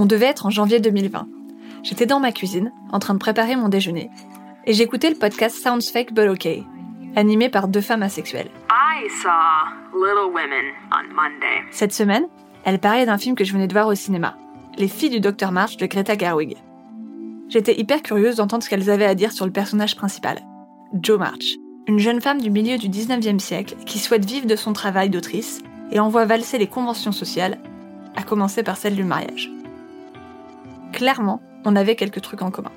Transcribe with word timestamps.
On 0.00 0.06
devait 0.06 0.26
être 0.26 0.46
en 0.46 0.50
janvier 0.50 0.78
2020. 0.78 1.26
J'étais 1.82 2.06
dans 2.06 2.20
ma 2.20 2.30
cuisine, 2.30 2.72
en 2.92 3.00
train 3.00 3.14
de 3.14 3.18
préparer 3.18 3.56
mon 3.56 3.68
déjeuner, 3.68 4.10
et 4.64 4.72
j'écoutais 4.72 5.10
le 5.10 5.16
podcast 5.16 5.56
Sounds 5.60 5.90
Fake 5.92 6.14
But 6.14 6.28
OK, 6.28 6.48
animé 7.16 7.48
par 7.48 7.66
deux 7.66 7.80
femmes 7.80 8.04
asexuelles. 8.04 8.50
I 8.70 9.08
saw 9.10 9.96
Little 9.96 10.32
Women 10.32 10.72
on 10.92 11.14
Monday. 11.14 11.64
Cette 11.72 11.92
semaine, 11.92 12.28
elle 12.64 12.78
parlait 12.78 13.06
d'un 13.06 13.18
film 13.18 13.34
que 13.34 13.42
je 13.42 13.52
venais 13.52 13.66
de 13.66 13.72
voir 13.72 13.88
au 13.88 13.96
cinéma, 13.96 14.36
Les 14.76 14.86
filles 14.86 15.10
du 15.10 15.18
Dr 15.18 15.50
March 15.50 15.76
de 15.78 15.86
Greta 15.86 16.16
Gerwig. 16.16 16.56
J'étais 17.48 17.80
hyper 17.80 18.00
curieuse 18.00 18.36
d'entendre 18.36 18.62
ce 18.62 18.70
qu'elles 18.70 18.90
avaient 18.90 19.04
à 19.04 19.16
dire 19.16 19.32
sur 19.32 19.46
le 19.46 19.52
personnage 19.52 19.96
principal, 19.96 20.38
Jo 21.02 21.18
March, 21.18 21.56
une 21.88 21.98
jeune 21.98 22.20
femme 22.20 22.40
du 22.40 22.50
milieu 22.50 22.78
du 22.78 22.88
19e 22.88 23.40
siècle 23.40 23.74
qui 23.84 23.98
souhaite 23.98 24.24
vivre 24.24 24.46
de 24.46 24.54
son 24.54 24.72
travail 24.72 25.10
d'autrice 25.10 25.60
et 25.90 25.98
envoie 25.98 26.24
valser 26.24 26.58
les 26.58 26.68
conventions 26.68 27.10
sociales, 27.10 27.58
à 28.14 28.22
commencer 28.22 28.62
par 28.62 28.76
celle 28.76 28.94
du 28.94 29.04
mariage. 29.04 29.50
Clairement, 30.92 31.42
on 31.64 31.76
avait 31.76 31.96
quelques 31.96 32.22
trucs 32.22 32.42
en 32.42 32.50
commun. 32.50 32.72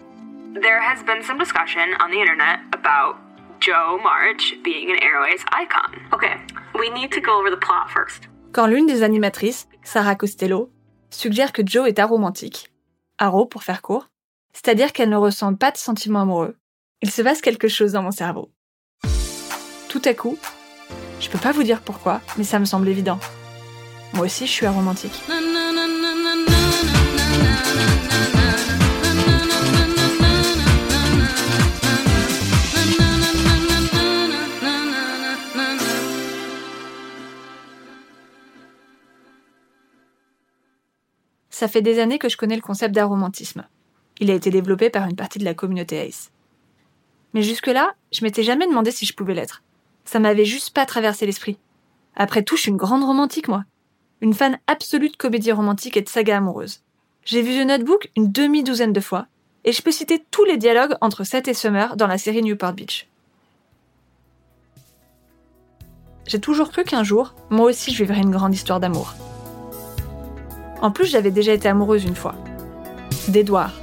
There 0.56 0.80
has 0.80 1.04
been 1.04 1.24
some 1.24 1.38
discussion 1.38 1.82
on 2.00 2.10
the 2.10 2.20
internet 2.20 2.60
about 2.74 3.18
Joe 3.60 4.00
March 4.04 4.56
being 4.64 4.92
an 4.92 4.98
Airways 5.02 5.44
icon. 5.52 5.92
Okay, 6.14 6.36
we 6.78 6.90
need 6.90 7.12
to 7.12 7.22
go 7.22 7.40
over 7.40 7.50
the 7.50 7.60
plot 7.60 7.90
first. 7.90 8.30
Quand 8.52 8.68
l'une 8.68 8.86
des 8.86 9.04
animatrices, 9.04 9.68
Sarah 9.84 10.16
Costello, 10.16 10.70
suggère 11.10 11.54
que 11.54 11.62
Joe 11.66 11.88
est 11.88 12.00
aromantique, 12.00 12.72
aro 13.18 13.46
pour 13.46 13.64
faire 13.64 13.82
court, 13.82 14.10
c'est-à-dire 14.54 14.92
qu'elle 14.92 15.10
ne 15.10 15.16
ressent 15.16 15.56
pas 15.56 15.72
de 15.72 15.78
sentiments 15.78 16.22
amoureux, 16.22 16.58
il 17.02 17.10
se 17.10 17.22
passe 17.22 17.42
quelque 17.42 17.68
chose 17.68 17.94
dans 17.94 18.04
mon 18.04 18.12
cerveau. 18.12 18.52
Tout 19.90 20.02
à 20.06 20.14
coup, 20.14 20.38
je 21.20 21.30
peux 21.30 21.40
pas 21.40 21.52
vous 21.52 21.64
dire 21.64 21.82
pourquoi, 21.82 22.22
mais 22.38 22.44
ça 22.44 22.60
me 22.60 22.66
semble 22.66 22.88
évident. 22.88 23.20
Moi 24.14 24.26
aussi, 24.26 24.46
je 24.46 24.52
suis 24.52 24.66
aromantique. 24.66 25.22
Ça 41.62 41.68
fait 41.68 41.84
des 41.84 42.00
années 42.00 42.18
que 42.18 42.28
je 42.28 42.38
connais 42.38 42.56
le 42.56 42.62
concept 42.64 42.96
d'aromantisme. 42.96 43.68
Il 44.20 44.32
a 44.32 44.34
été 44.34 44.50
développé 44.50 44.90
par 44.90 45.08
une 45.08 45.16
partie 45.16 45.38
de 45.38 45.46
la 45.46 45.54
communauté 45.54 46.08
Ace. 46.08 46.32
Mais 47.36 47.44
jusque-là, 47.44 47.94
je 48.12 48.24
m'étais 48.24 48.42
jamais 48.42 48.66
demandé 48.66 48.90
si 48.90 49.06
je 49.06 49.14
pouvais 49.14 49.36
l'être. 49.36 49.62
Ça 50.04 50.18
m'avait 50.18 50.44
juste 50.44 50.74
pas 50.74 50.88
traversé 50.88 51.28
l'esprit. 51.28 51.60
Après 52.16 52.42
tout, 52.42 52.56
je 52.56 52.64
suis 52.64 52.72
une 52.72 52.78
grande 52.78 53.04
romantique, 53.04 53.48
moi. 53.48 53.64
Une 54.22 54.34
fan 54.34 54.58
absolue 54.66 55.10
de 55.10 55.16
comédie 55.16 55.52
romantique 55.52 55.98
et 55.98 56.02
de 56.02 56.10
saga 56.10 56.38
amoureuse. 56.38 56.82
J'ai 57.24 57.42
vu 57.44 57.62
The 57.62 57.68
Notebook 57.68 58.10
une 58.18 58.32
demi-douzaine 58.32 58.94
de 58.94 59.00
fois, 59.00 59.28
et 59.64 59.72
je 59.72 59.82
peux 59.82 59.92
citer 59.92 60.24
tous 60.32 60.44
les 60.44 60.58
dialogues 60.58 60.96
entre 61.02 61.24
Seth 61.24 61.48
et 61.48 61.54
Summer 61.54 61.96
dans 61.96 62.08
la 62.08 62.18
série 62.18 62.42
Newport 62.42 62.74
Beach. 62.74 63.08
J'ai 66.26 66.40
toujours 66.40 66.72
cru 66.72 66.84
qu'un 66.84 67.04
jour, 67.04 67.36
moi 67.50 67.66
aussi 67.66 67.92
je 67.94 68.04
vivrais 68.04 68.22
une 68.22 68.32
grande 68.32 68.56
histoire 68.56 68.80
d'amour. 68.80 69.14
En 70.82 70.90
plus, 70.90 71.06
j'avais 71.06 71.30
déjà 71.30 71.54
été 71.54 71.68
amoureuse 71.68 72.06
une 72.06 72.16
fois. 72.16 72.34
D'Edouard. 73.28 73.74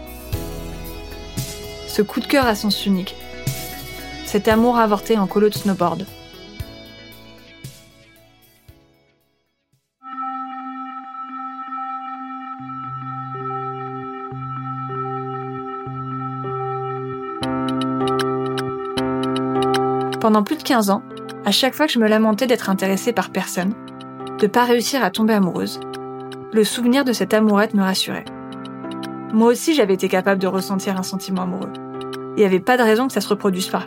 Ce 1.86 2.02
coup 2.02 2.18
de 2.18 2.26
cœur 2.26 2.46
à 2.46 2.56
sens 2.56 2.86
unique. 2.86 3.14
Cet 4.26 4.48
amour 4.48 4.78
avorté 4.78 5.16
en 5.16 5.28
colo 5.28 5.48
de 5.48 5.54
snowboard. 5.54 6.06
Pendant 20.28 20.42
plus 20.42 20.58
de 20.58 20.62
15 20.62 20.90
ans, 20.90 21.02
à 21.46 21.52
chaque 21.52 21.72
fois 21.72 21.86
que 21.86 21.92
je 21.94 21.98
me 21.98 22.06
lamentais 22.06 22.46
d'être 22.46 22.68
intéressée 22.68 23.14
par 23.14 23.30
personne, 23.30 23.72
de 24.38 24.46
pas 24.46 24.64
réussir 24.64 25.02
à 25.02 25.10
tomber 25.10 25.32
amoureuse, 25.32 25.80
le 26.52 26.64
souvenir 26.64 27.06
de 27.06 27.14
cette 27.14 27.32
amourette 27.32 27.72
me 27.72 27.80
rassurait. 27.80 28.26
Moi 29.32 29.50
aussi, 29.50 29.72
j'avais 29.72 29.94
été 29.94 30.06
capable 30.10 30.38
de 30.38 30.46
ressentir 30.46 30.98
un 30.98 31.02
sentiment 31.02 31.44
amoureux. 31.44 31.72
Il 32.36 32.40
n'y 32.40 32.44
avait 32.44 32.60
pas 32.60 32.76
de 32.76 32.82
raison 32.82 33.06
que 33.06 33.14
ça 33.14 33.22
se 33.22 33.28
reproduise 33.30 33.68
pas. 33.68 33.86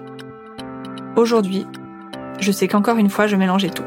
Aujourd'hui, 1.16 1.68
je 2.40 2.52
sais 2.52 2.68
qu'encore 2.68 2.98
une 2.98 3.12
fois, 3.12 3.28
je 3.28 3.36
mélangeais 3.36 3.70
tout. 3.70 3.86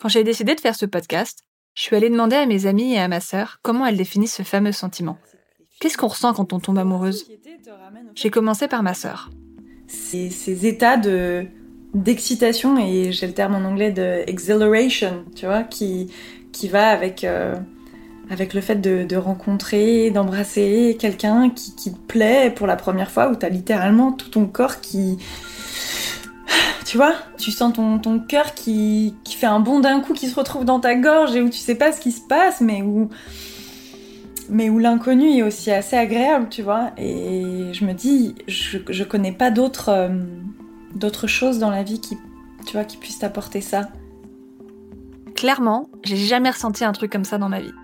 Quand 0.00 0.08
j'ai 0.08 0.24
décidé 0.24 0.56
de 0.56 0.60
faire 0.60 0.74
ce 0.74 0.86
podcast, 0.86 1.45
je 1.76 1.82
suis 1.82 1.94
allée 1.94 2.10
demander 2.10 2.36
à 2.36 2.46
mes 2.46 2.66
amis 2.66 2.94
et 2.94 2.98
à 2.98 3.06
ma 3.06 3.20
sœur 3.20 3.58
comment 3.62 3.86
elles 3.86 3.98
définissent 3.98 4.34
ce 4.34 4.42
fameux 4.42 4.72
sentiment. 4.72 5.18
Qu'est-ce 5.78 5.98
qu'on 5.98 6.08
ressent 6.08 6.32
quand 6.32 6.54
on 6.54 6.58
tombe 6.58 6.78
amoureuse? 6.78 7.30
J'ai 8.14 8.30
commencé 8.30 8.66
par 8.66 8.82
ma 8.82 8.94
sœur. 8.94 9.30
Ces, 9.86 10.30
ces 10.30 10.66
états 10.66 10.96
de 10.96 11.46
d'excitation 11.94 12.76
et 12.78 13.12
j'ai 13.12 13.26
le 13.26 13.32
terme 13.32 13.54
en 13.54 13.66
anglais 13.66 13.92
de 13.92 14.22
exhilaration, 14.26 15.24
tu 15.34 15.46
vois, 15.46 15.62
qui 15.62 16.10
qui 16.50 16.68
va 16.68 16.88
avec 16.88 17.24
euh, 17.24 17.54
avec 18.30 18.54
le 18.54 18.60
fait 18.62 18.76
de, 18.76 19.04
de 19.04 19.16
rencontrer, 19.16 20.10
d'embrasser 20.10 20.96
quelqu'un 20.98 21.50
qui, 21.50 21.76
qui 21.76 21.92
te 21.92 21.98
plaît 21.98 22.50
pour 22.50 22.66
la 22.66 22.76
première 22.76 23.10
fois, 23.10 23.30
où 23.30 23.36
t'as 23.36 23.50
littéralement 23.50 24.12
tout 24.12 24.30
ton 24.30 24.46
corps 24.46 24.80
qui 24.80 25.18
tu 26.86 26.98
vois, 26.98 27.14
tu 27.36 27.50
sens 27.50 27.72
ton, 27.72 28.18
cœur 28.20 28.54
qui, 28.54 29.16
fait 29.26 29.46
un 29.46 29.58
bond 29.58 29.80
d'un 29.80 30.00
coup, 30.00 30.12
qui 30.12 30.28
se 30.28 30.36
retrouve 30.36 30.64
dans 30.64 30.78
ta 30.78 30.94
gorge 30.94 31.34
et 31.34 31.42
où 31.42 31.50
tu 31.50 31.58
sais 31.58 31.74
pas 31.74 31.90
ce 31.90 32.00
qui 32.00 32.12
se 32.12 32.20
passe, 32.20 32.60
mais 32.60 32.80
où, 32.80 33.10
mais 34.48 34.70
où 34.70 34.78
l'inconnu 34.78 35.36
est 35.36 35.42
aussi 35.42 35.72
assez 35.72 35.96
agréable, 35.96 36.46
tu 36.48 36.62
vois. 36.62 36.92
Et 36.96 37.72
je 37.72 37.84
me 37.84 37.92
dis, 37.92 38.36
je, 38.46 38.78
je 38.88 39.02
connais 39.02 39.32
pas 39.32 39.50
d'autres 39.50 39.88
euh, 39.88 40.08
d'autres 40.94 41.26
choses 41.26 41.58
dans 41.58 41.70
la 41.70 41.82
vie 41.82 42.00
qui, 42.00 42.16
tu 42.66 42.74
vois, 42.74 42.84
qui 42.84 42.98
puissent 42.98 43.18
t'apporter 43.18 43.60
ça. 43.60 43.88
Clairement, 45.34 45.90
j'ai 46.04 46.16
jamais 46.16 46.50
ressenti 46.50 46.84
un 46.84 46.92
truc 46.92 47.10
comme 47.10 47.24
ça 47.24 47.36
dans 47.36 47.48
ma 47.48 47.60
vie. 47.60 47.74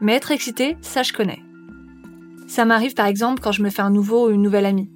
Mais 0.00 0.14
être 0.14 0.30
excitée, 0.30 0.76
ça 0.82 1.02
je 1.02 1.12
connais. 1.12 1.40
Ça 2.46 2.64
m'arrive 2.64 2.94
par 2.94 3.06
exemple 3.06 3.42
quand 3.42 3.52
je 3.52 3.62
me 3.64 3.70
fais 3.70 3.82
un 3.82 3.90
nouveau 3.90 4.28
ou 4.28 4.30
une 4.30 4.42
nouvelle 4.42 4.66
amie. 4.66 4.88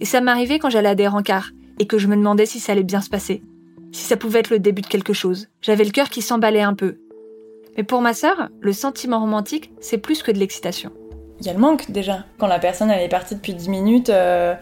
Et 0.00 0.04
ça 0.04 0.20
m'arrivait 0.20 0.60
quand 0.60 0.70
j'allais 0.70 0.88
à 0.88 0.94
des 0.94 1.08
rencarts 1.08 1.50
et 1.80 1.86
que 1.86 1.98
je 1.98 2.06
me 2.06 2.14
demandais 2.14 2.46
si 2.46 2.60
ça 2.60 2.72
allait 2.72 2.84
bien 2.84 3.00
se 3.00 3.08
passer, 3.08 3.42
si 3.90 4.02
ça 4.02 4.16
pouvait 4.16 4.38
être 4.38 4.50
le 4.50 4.60
début 4.60 4.82
de 4.82 4.86
quelque 4.86 5.14
chose. 5.14 5.48
J'avais 5.62 5.82
le 5.82 5.90
cœur 5.90 6.10
qui 6.10 6.22
s'emballait 6.22 6.60
un 6.60 6.74
peu. 6.74 6.98
Mais 7.76 7.82
pour 7.82 8.02
ma 8.02 8.12
sœur, 8.12 8.50
le 8.60 8.72
sentiment 8.72 9.18
romantique, 9.18 9.72
c'est 9.80 9.98
plus 9.98 10.22
que 10.22 10.30
de 10.30 10.38
l'excitation. 10.38 10.92
Il 11.40 11.46
y 11.46 11.48
a 11.48 11.54
le 11.54 11.58
manque 11.58 11.90
déjà. 11.90 12.24
Quand 12.38 12.46
la 12.46 12.58
personne 12.58 12.90
elle 12.90 13.02
est 13.02 13.08
partie 13.08 13.34
depuis 13.34 13.54
10 13.54 13.70
minutes, 13.70 14.10
euh, 14.10 14.54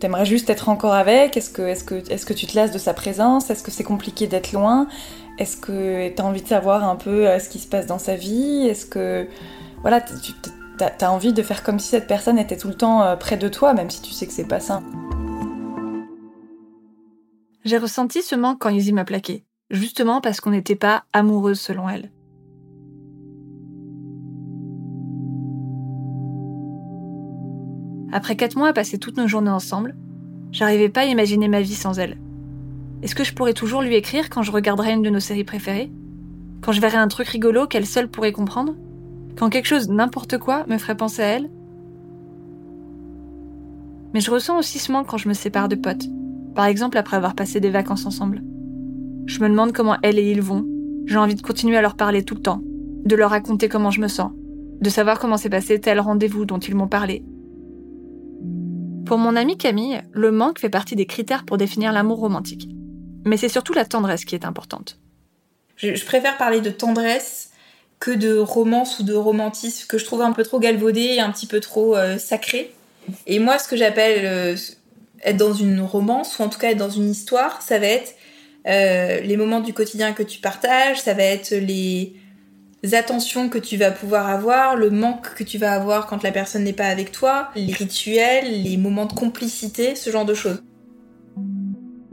t'aimerais 0.00 0.24
juste 0.24 0.48
être 0.48 0.70
encore 0.70 0.94
avec? 0.94 1.36
Est-ce 1.36 1.50
que, 1.50 1.60
est 1.60 1.84
que, 1.84 1.96
est 1.96 2.24
que 2.24 2.32
tu 2.32 2.46
te 2.46 2.56
lasses 2.56 2.72
de 2.72 2.78
sa 2.78 2.94
présence? 2.94 3.50
Est-ce 3.50 3.62
que 3.62 3.70
c'est 3.70 3.84
compliqué 3.84 4.26
d'être 4.26 4.52
loin? 4.52 4.88
Est-ce 5.38 5.58
que 5.58 6.08
t'as 6.08 6.22
envie 6.22 6.40
de 6.40 6.48
savoir 6.48 6.88
un 6.88 6.96
peu 6.96 7.28
euh, 7.28 7.38
ce 7.38 7.50
qui 7.50 7.58
se 7.58 7.68
passe 7.68 7.84
dans 7.84 7.98
sa 7.98 8.16
vie? 8.16 8.66
Est-ce 8.66 8.86
que. 8.86 9.28
Voilà, 9.82 10.00
tu 10.00 10.32
as 11.04 11.12
envie 11.12 11.34
de 11.34 11.42
faire 11.42 11.62
comme 11.62 11.78
si 11.78 11.88
cette 11.88 12.06
personne 12.06 12.38
était 12.38 12.56
tout 12.56 12.68
le 12.68 12.74
temps 12.74 13.02
euh, 13.02 13.16
près 13.16 13.36
de 13.36 13.48
toi, 13.48 13.74
même 13.74 13.90
si 13.90 14.00
tu 14.00 14.12
sais 14.12 14.26
que 14.26 14.32
c'est 14.32 14.48
pas 14.48 14.60
ça. 14.60 14.82
J'ai 17.66 17.78
ressenti 17.78 18.22
ce 18.22 18.36
manque 18.36 18.60
quand 18.60 18.70
Izzy 18.70 18.92
m'a 18.92 19.04
plaqué, 19.04 19.44
justement 19.70 20.20
parce 20.20 20.40
qu'on 20.40 20.52
n'était 20.52 20.76
pas 20.76 21.02
amoureuse 21.12 21.58
selon 21.58 21.88
elle. 21.88 22.12
Après 28.12 28.36
quatre 28.36 28.56
mois 28.56 28.68
à 28.68 28.72
passer 28.72 28.98
toutes 28.98 29.16
nos 29.16 29.26
journées 29.26 29.50
ensemble, 29.50 29.96
j'arrivais 30.52 30.88
pas 30.88 31.00
à 31.00 31.06
imaginer 31.06 31.48
ma 31.48 31.60
vie 31.60 31.74
sans 31.74 31.98
elle. 31.98 32.18
Est-ce 33.02 33.16
que 33.16 33.24
je 33.24 33.34
pourrais 33.34 33.52
toujours 33.52 33.82
lui 33.82 33.96
écrire 33.96 34.30
quand 34.30 34.42
je 34.42 34.52
regarderais 34.52 34.94
une 34.94 35.02
de 35.02 35.10
nos 35.10 35.18
séries 35.18 35.42
préférées? 35.42 35.90
Quand 36.60 36.70
je 36.70 36.80
verrais 36.80 36.98
un 36.98 37.08
truc 37.08 37.26
rigolo 37.26 37.66
qu'elle 37.66 37.84
seule 37.84 38.08
pourrait 38.08 38.30
comprendre? 38.30 38.76
Quand 39.36 39.50
quelque 39.50 39.66
chose, 39.66 39.88
n'importe 39.88 40.38
quoi, 40.38 40.64
me 40.68 40.78
ferait 40.78 40.96
penser 40.96 41.22
à 41.22 41.26
elle? 41.26 41.50
Mais 44.14 44.20
je 44.20 44.30
ressens 44.30 44.56
aussi 44.56 44.78
ce 44.78 44.92
manque 44.92 45.08
quand 45.08 45.18
je 45.18 45.28
me 45.28 45.34
sépare 45.34 45.68
de 45.68 45.74
potes. 45.74 46.06
Par 46.56 46.64
exemple 46.64 46.96
après 46.96 47.18
avoir 47.18 47.34
passé 47.34 47.60
des 47.60 47.68
vacances 47.68 48.06
ensemble. 48.06 48.42
Je 49.26 49.40
me 49.40 49.48
demande 49.48 49.72
comment 49.72 49.98
elle 50.02 50.18
et 50.18 50.30
ils 50.30 50.40
vont. 50.40 50.64
J'ai 51.04 51.18
envie 51.18 51.34
de 51.34 51.42
continuer 51.42 51.76
à 51.76 51.82
leur 51.82 51.96
parler 51.96 52.24
tout 52.24 52.34
le 52.34 52.40
temps, 52.40 52.62
de 53.04 53.14
leur 53.14 53.30
raconter 53.30 53.68
comment 53.68 53.90
je 53.90 54.00
me 54.00 54.08
sens, 54.08 54.32
de 54.80 54.88
savoir 54.88 55.18
comment 55.18 55.36
s'est 55.36 55.50
passé 55.50 55.78
tel 55.78 56.00
rendez-vous 56.00 56.46
dont 56.46 56.58
ils 56.58 56.74
m'ont 56.74 56.88
parlé. 56.88 57.22
Pour 59.04 59.18
mon 59.18 59.36
amie 59.36 59.58
Camille, 59.58 60.00
le 60.12 60.32
manque 60.32 60.58
fait 60.58 60.70
partie 60.70 60.96
des 60.96 61.04
critères 61.04 61.44
pour 61.44 61.58
définir 61.58 61.92
l'amour 61.92 62.18
romantique. 62.18 62.70
Mais 63.26 63.36
c'est 63.36 63.50
surtout 63.50 63.74
la 63.74 63.84
tendresse 63.84 64.24
qui 64.24 64.34
est 64.34 64.46
importante. 64.46 64.98
Je, 65.76 66.04
préfère 66.06 66.38
parler 66.38 66.62
de 66.62 66.70
tendresse 66.70 67.50
que 68.00 68.10
de 68.10 68.38
romance 68.38 68.98
ou 68.98 69.02
de 69.02 69.14
romantisme 69.14 69.86
que 69.86 69.98
je 69.98 70.06
trouve 70.06 70.22
un 70.22 70.32
peu 70.32 70.42
trop 70.42 70.58
galvaudé 70.58 71.02
et 71.02 71.20
un 71.20 71.30
petit 71.30 71.46
peu 71.46 71.60
trop 71.60 71.96
euh, 71.96 72.16
sacré. 72.16 72.72
Et 73.26 73.40
moi, 73.40 73.58
ce 73.58 73.68
que 73.68 73.76
j'appelle 73.76 74.24
euh, 74.24 74.56
être 75.26 75.36
dans 75.36 75.52
une 75.52 75.80
romance 75.80 76.38
ou 76.38 76.42
en 76.42 76.48
tout 76.48 76.58
cas 76.58 76.70
être 76.70 76.78
dans 76.78 76.90
une 76.90 77.10
histoire, 77.10 77.60
ça 77.60 77.78
va 77.78 77.86
être 77.86 78.14
euh, 78.66 79.20
les 79.20 79.36
moments 79.36 79.60
du 79.60 79.74
quotidien 79.74 80.12
que 80.12 80.22
tu 80.22 80.40
partages, 80.40 81.00
ça 81.00 81.14
va 81.14 81.24
être 81.24 81.50
les 81.50 82.14
attentions 82.92 83.48
que 83.48 83.58
tu 83.58 83.76
vas 83.76 83.90
pouvoir 83.90 84.28
avoir, 84.28 84.76
le 84.76 84.90
manque 84.90 85.34
que 85.34 85.44
tu 85.44 85.58
vas 85.58 85.72
avoir 85.72 86.06
quand 86.06 86.22
la 86.22 86.30
personne 86.30 86.64
n'est 86.64 86.72
pas 86.72 86.86
avec 86.86 87.10
toi, 87.10 87.50
les 87.56 87.72
rituels, 87.72 88.62
les 88.62 88.76
moments 88.76 89.06
de 89.06 89.12
complicité, 89.12 89.96
ce 89.96 90.10
genre 90.10 90.24
de 90.24 90.34
choses. 90.34 90.62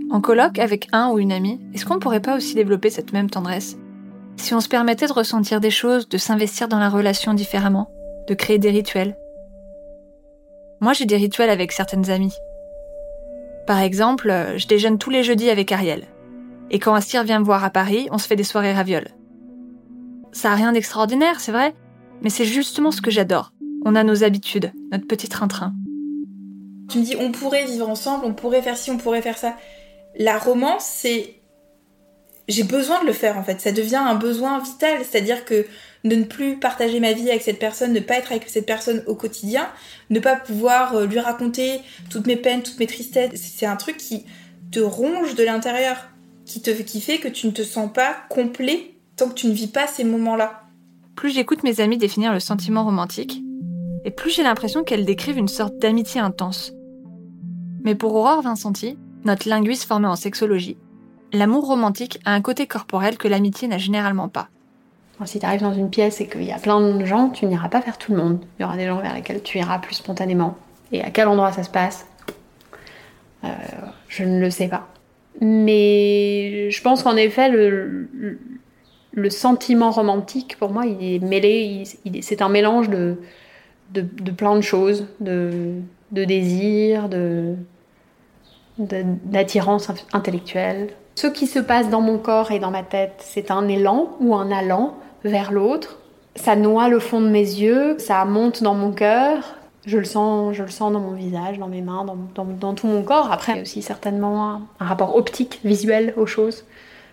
En 0.09 0.21
colloque 0.21 0.59
avec 0.59 0.87
un 0.91 1.09
ou 1.09 1.19
une 1.19 1.31
amie, 1.31 1.59
est-ce 1.73 1.85
qu'on 1.85 1.95
ne 1.95 1.99
pourrait 1.99 2.21
pas 2.21 2.35
aussi 2.35 2.55
développer 2.55 2.89
cette 2.89 3.13
même 3.13 3.29
tendresse? 3.29 3.77
Si 4.37 4.53
on 4.53 4.59
se 4.59 4.67
permettait 4.67 5.07
de 5.07 5.13
ressentir 5.13 5.59
des 5.59 5.71
choses, 5.71 6.09
de 6.09 6.17
s'investir 6.17 6.67
dans 6.67 6.79
la 6.79 6.89
relation 6.89 7.33
différemment, 7.33 7.91
de 8.27 8.33
créer 8.33 8.57
des 8.57 8.71
rituels? 8.71 9.15
Moi 10.81 10.93
j'ai 10.93 11.05
des 11.05 11.17
rituels 11.17 11.49
avec 11.49 11.71
certaines 11.71 12.09
amies. 12.09 12.33
Par 13.65 13.79
exemple, 13.79 14.33
je 14.57 14.67
déjeune 14.67 14.97
tous 14.97 15.09
les 15.09 15.23
jeudis 15.23 15.49
avec 15.49 15.71
Ariel. 15.71 16.07
Et 16.69 16.79
quand 16.79 16.93
Astir 16.93 17.23
vient 17.23 17.39
me 17.39 17.45
voir 17.45 17.63
à 17.63 17.69
Paris, 17.69 18.07
on 18.11 18.17
se 18.17 18.27
fait 18.27 18.35
des 18.35 18.43
soirées 18.43 18.73
ravioles. 18.73 19.09
Ça 20.31 20.51
a 20.51 20.55
rien 20.55 20.71
d'extraordinaire, 20.71 21.39
c'est 21.39 21.51
vrai, 21.51 21.73
mais 22.21 22.29
c'est 22.29 22.45
justement 22.45 22.91
ce 22.91 23.01
que 23.01 23.11
j'adore. 23.11 23.53
On 23.85 23.95
a 23.95 24.03
nos 24.03 24.23
habitudes, 24.23 24.71
notre 24.91 25.05
petit 25.05 25.29
train-train. 25.29 25.73
Tu 26.89 26.99
me 26.99 27.03
dis, 27.03 27.15
on 27.17 27.31
pourrait 27.31 27.65
vivre 27.65 27.89
ensemble, 27.89 28.25
on 28.25 28.33
pourrait 28.33 28.61
faire 28.61 28.77
ci, 28.77 28.91
on 28.91 28.97
pourrait 28.97 29.21
faire 29.21 29.37
ça. 29.37 29.55
La 30.17 30.37
romance, 30.37 30.83
c'est. 30.83 31.41
J'ai 32.47 32.63
besoin 32.63 33.01
de 33.01 33.07
le 33.07 33.13
faire 33.13 33.37
en 33.37 33.43
fait. 33.43 33.61
Ça 33.61 33.71
devient 33.71 33.95
un 33.95 34.15
besoin 34.15 34.59
vital. 34.59 34.99
C'est-à-dire 35.03 35.45
que 35.45 35.65
de 36.03 36.15
ne 36.15 36.23
plus 36.23 36.57
partager 36.57 36.99
ma 36.99 37.13
vie 37.13 37.29
avec 37.29 37.41
cette 37.41 37.59
personne, 37.59 37.93
ne 37.93 37.99
pas 37.99 38.15
être 38.15 38.31
avec 38.31 38.49
cette 38.49 38.65
personne 38.65 39.03
au 39.07 39.15
quotidien, 39.15 39.69
ne 40.09 40.19
pas 40.19 40.35
pouvoir 40.35 40.95
euh, 40.95 41.05
lui 41.05 41.19
raconter 41.19 41.79
toutes 42.09 42.27
mes 42.27 42.35
peines, 42.35 42.61
toutes 42.61 42.79
mes 42.79 42.87
tristesses, 42.87 43.31
c'est 43.35 43.65
un 43.65 43.77
truc 43.77 43.97
qui 43.97 44.25
te 44.71 44.79
ronge 44.79 45.35
de 45.35 45.43
l'intérieur 45.43 46.09
qui, 46.45 46.61
te, 46.61 46.71
qui 46.71 46.99
fait 46.99 47.19
que 47.19 47.27
tu 47.27 47.47
ne 47.47 47.51
te 47.51 47.63
sens 47.63 47.91
pas 47.91 48.15
complet 48.29 48.95
tant 49.15 49.29
que 49.29 49.35
tu 49.35 49.47
ne 49.47 49.53
vis 49.53 49.67
pas 49.67 49.87
ces 49.87 50.03
moments-là. 50.03 50.63
Plus 51.15 51.29
j'écoute 51.29 51.63
mes 51.63 51.79
amis 51.79 51.97
définir 51.97 52.33
le 52.33 52.39
sentiment 52.39 52.83
romantique, 52.83 53.41
et 54.03 54.11
plus 54.11 54.31
j'ai 54.31 54.43
l'impression 54.43 54.83
qu'elles 54.83 55.05
décrivent 55.05 55.37
une 55.37 55.47
sorte 55.47 55.77
d'amitié 55.77 56.19
intense. 56.19 56.73
Mais 57.83 57.95
pour 57.95 58.15
Aurore 58.15 58.41
Vincenti, 58.41 58.97
notre 59.23 59.47
linguiste 59.47 59.83
formée 59.83 60.07
en 60.07 60.15
sexologie, 60.15 60.77
l'amour 61.33 61.67
romantique 61.67 62.19
a 62.25 62.33
un 62.33 62.41
côté 62.41 62.67
corporel 62.67 63.17
que 63.17 63.27
l'amitié 63.27 63.67
n'a 63.67 63.77
généralement 63.77 64.29
pas. 64.29 64.47
si 65.25 65.39
tu 65.39 65.45
arrives 65.45 65.61
dans 65.61 65.73
une 65.73 65.89
pièce 65.89 66.21
et 66.21 66.27
qu'il 66.27 66.43
y 66.43 66.51
a 66.51 66.59
plein 66.59 66.79
de 66.79 67.05
gens, 67.05 67.29
tu 67.29 67.45
n'iras 67.45 67.69
pas 67.69 67.79
vers 67.79 67.97
tout 67.97 68.11
le 68.13 68.17
monde. 68.19 68.39
Il 68.57 68.61
y 68.61 68.65
aura 68.65 68.77
des 68.77 68.85
gens 68.85 69.01
vers 69.01 69.13
lesquels 69.13 69.41
tu 69.41 69.57
iras 69.57 69.79
plus 69.79 69.95
spontanément. 69.95 70.57
Et 70.91 71.01
à 71.01 71.09
quel 71.09 71.27
endroit 71.27 71.51
ça 71.51 71.63
se 71.63 71.69
passe 71.69 72.05
euh, 73.43 73.49
Je 74.07 74.23
ne 74.23 74.39
le 74.39 74.49
sais 74.49 74.67
pas. 74.67 74.87
Mais 75.41 76.69
je 76.69 76.81
pense 76.81 77.03
qu'en 77.03 77.15
effet, 77.15 77.49
le, 77.49 78.09
sentiment 79.29 79.91
romantique, 79.91 80.57
pour 80.59 80.71
moi, 80.71 80.85
il 80.85 81.15
est 81.15 81.19
mêlé, 81.19 81.83
c'est 82.21 82.41
un 82.41 82.49
mélange 82.49 82.89
de, 82.89 83.17
de, 83.91 84.31
plein 84.31 84.55
de 84.55 84.61
choses, 84.61 85.07
de, 85.19 85.79
de 86.11 86.25
désir, 86.25 87.09
de, 87.09 87.55
d'attirance 88.77 89.89
intellectuelle. 90.13 90.89
Ce 91.15 91.27
qui 91.27 91.47
se 91.47 91.59
passe 91.59 91.89
dans 91.89 92.01
mon 92.01 92.17
corps 92.17 92.51
et 92.51 92.59
dans 92.59 92.71
ma 92.71 92.83
tête, 92.83 93.15
c'est 93.19 93.51
un 93.51 93.67
élan 93.67 94.15
ou 94.19 94.35
un 94.35 94.51
allant 94.51 94.97
vers 95.23 95.51
l'autre. 95.51 95.99
Ça 96.35 96.55
noie 96.55 96.89
le 96.89 96.99
fond 96.99 97.21
de 97.21 97.27
mes 97.27 97.39
yeux, 97.39 97.97
ça 97.99 98.25
monte 98.25 98.63
dans 98.63 98.73
mon 98.73 98.91
cœur, 98.91 99.55
je 99.85 99.97
le 99.97 100.05
sens, 100.05 100.55
je 100.55 100.63
le 100.63 100.69
sens 100.69 100.91
dans 100.91 100.99
mon 100.99 101.11
visage, 101.11 101.59
dans 101.59 101.67
mes 101.67 101.81
mains, 101.81 102.05
dans, 102.35 102.73
tout 102.73 102.87
mon 102.87 103.03
corps. 103.03 103.31
Après, 103.31 103.51
il 103.51 103.55
y 103.57 103.59
a 103.59 103.61
aussi 103.61 103.81
certainement 103.81 104.61
un, 104.79 104.85
rapport 104.85 105.15
optique, 105.15 105.59
visuel 105.63 106.13
aux 106.17 106.25
choses, 106.25 106.65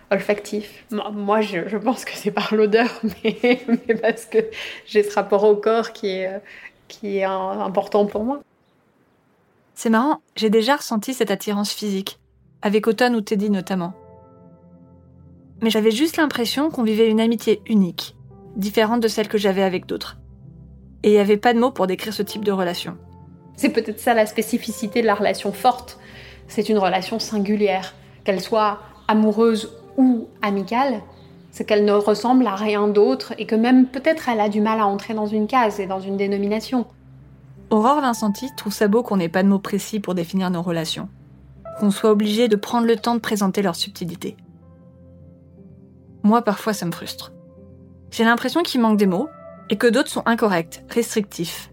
olfactif. 0.09 0.85
Moi, 0.89 1.41
je, 1.41 1.77
pense 1.77 2.05
que 2.05 2.13
c'est 2.15 2.31
par 2.31 2.55
l'odeur, 2.55 2.89
mais, 3.23 3.59
parce 4.01 4.25
que 4.25 4.39
j'ai 4.87 5.03
ce 5.03 5.13
rapport 5.13 5.43
au 5.43 5.55
corps 5.55 5.91
qui 5.91 6.07
est, 6.07 6.41
qui 6.87 7.17
est 7.17 7.25
important 7.25 8.05
pour 8.05 8.23
moi. 8.23 8.41
C'est 9.75 9.89
marrant, 9.89 10.21
j'ai 10.35 10.49
déjà 10.49 10.77
ressenti 10.77 11.13
cette 11.13 11.31
attirance 11.31 11.71
physique, 11.71 12.19
avec 12.61 12.87
Automne 12.87 13.15
ou 13.15 13.21
Teddy 13.21 13.49
notamment. 13.49 13.93
Mais 15.61 15.69
j'avais 15.69 15.91
juste 15.91 16.17
l'impression 16.17 16.71
qu'on 16.71 16.83
vivait 16.83 17.09
une 17.09 17.21
amitié 17.21 17.61
unique, 17.67 18.15
différente 18.55 19.01
de 19.01 19.07
celle 19.07 19.27
que 19.27 19.37
j'avais 19.37 19.63
avec 19.63 19.85
d'autres. 19.85 20.17
Et 21.03 21.09
il 21.09 21.13
n'y 21.13 21.19
avait 21.19 21.37
pas 21.37 21.53
de 21.53 21.59
mots 21.59 21.71
pour 21.71 21.87
décrire 21.87 22.13
ce 22.13 22.23
type 22.23 22.43
de 22.43 22.51
relation. 22.51 22.97
C'est 23.55 23.69
peut-être 23.69 23.99
ça 23.99 24.13
la 24.13 24.25
spécificité 24.25 25.01
de 25.01 25.07
la 25.07 25.15
relation 25.15 25.51
forte. 25.51 25.99
C'est 26.47 26.69
une 26.69 26.77
relation 26.77 27.19
singulière. 27.19 27.93
Qu'elle 28.23 28.41
soit 28.41 28.79
amoureuse 29.07 29.71
ou 29.97 30.27
amicale, 30.41 31.01
c'est 31.51 31.65
qu'elle 31.65 31.85
ne 31.85 31.91
ressemble 31.91 32.47
à 32.47 32.55
rien 32.55 32.87
d'autre 32.87 33.33
et 33.37 33.45
que 33.45 33.55
même 33.55 33.87
peut-être 33.87 34.29
elle 34.29 34.39
a 34.39 34.49
du 34.49 34.61
mal 34.61 34.79
à 34.79 34.87
entrer 34.87 35.13
dans 35.13 35.25
une 35.25 35.47
case 35.47 35.79
et 35.79 35.85
dans 35.85 35.99
une 35.99 36.17
dénomination. 36.17 36.85
Aurore 37.69 38.01
Vincenti 38.01 38.49
trouve 38.55 38.73
ça 38.73 38.87
beau 38.87 39.03
qu'on 39.03 39.17
n'ait 39.17 39.29
pas 39.29 39.43
de 39.43 39.47
mots 39.47 39.59
précis 39.59 39.99
pour 39.99 40.15
définir 40.15 40.49
nos 40.49 40.61
relations. 40.61 41.09
Qu'on 41.79 41.91
soit 41.91 42.11
obligé 42.11 42.47
de 42.47 42.55
prendre 42.55 42.87
le 42.87 42.95
temps 42.95 43.15
de 43.15 43.19
présenter 43.19 43.61
leurs 43.61 43.75
subtilités. 43.75 44.37
Moi, 46.23 46.43
parfois, 46.43 46.73
ça 46.73 46.85
me 46.85 46.91
frustre. 46.91 47.33
J'ai 48.11 48.23
l'impression 48.23 48.61
qu'il 48.61 48.81
manque 48.81 48.97
des 48.97 49.07
mots, 49.07 49.29
et 49.71 49.77
que 49.77 49.87
d'autres 49.87 50.09
sont 50.09 50.23
incorrects, 50.25 50.83
restrictifs. 50.89 51.71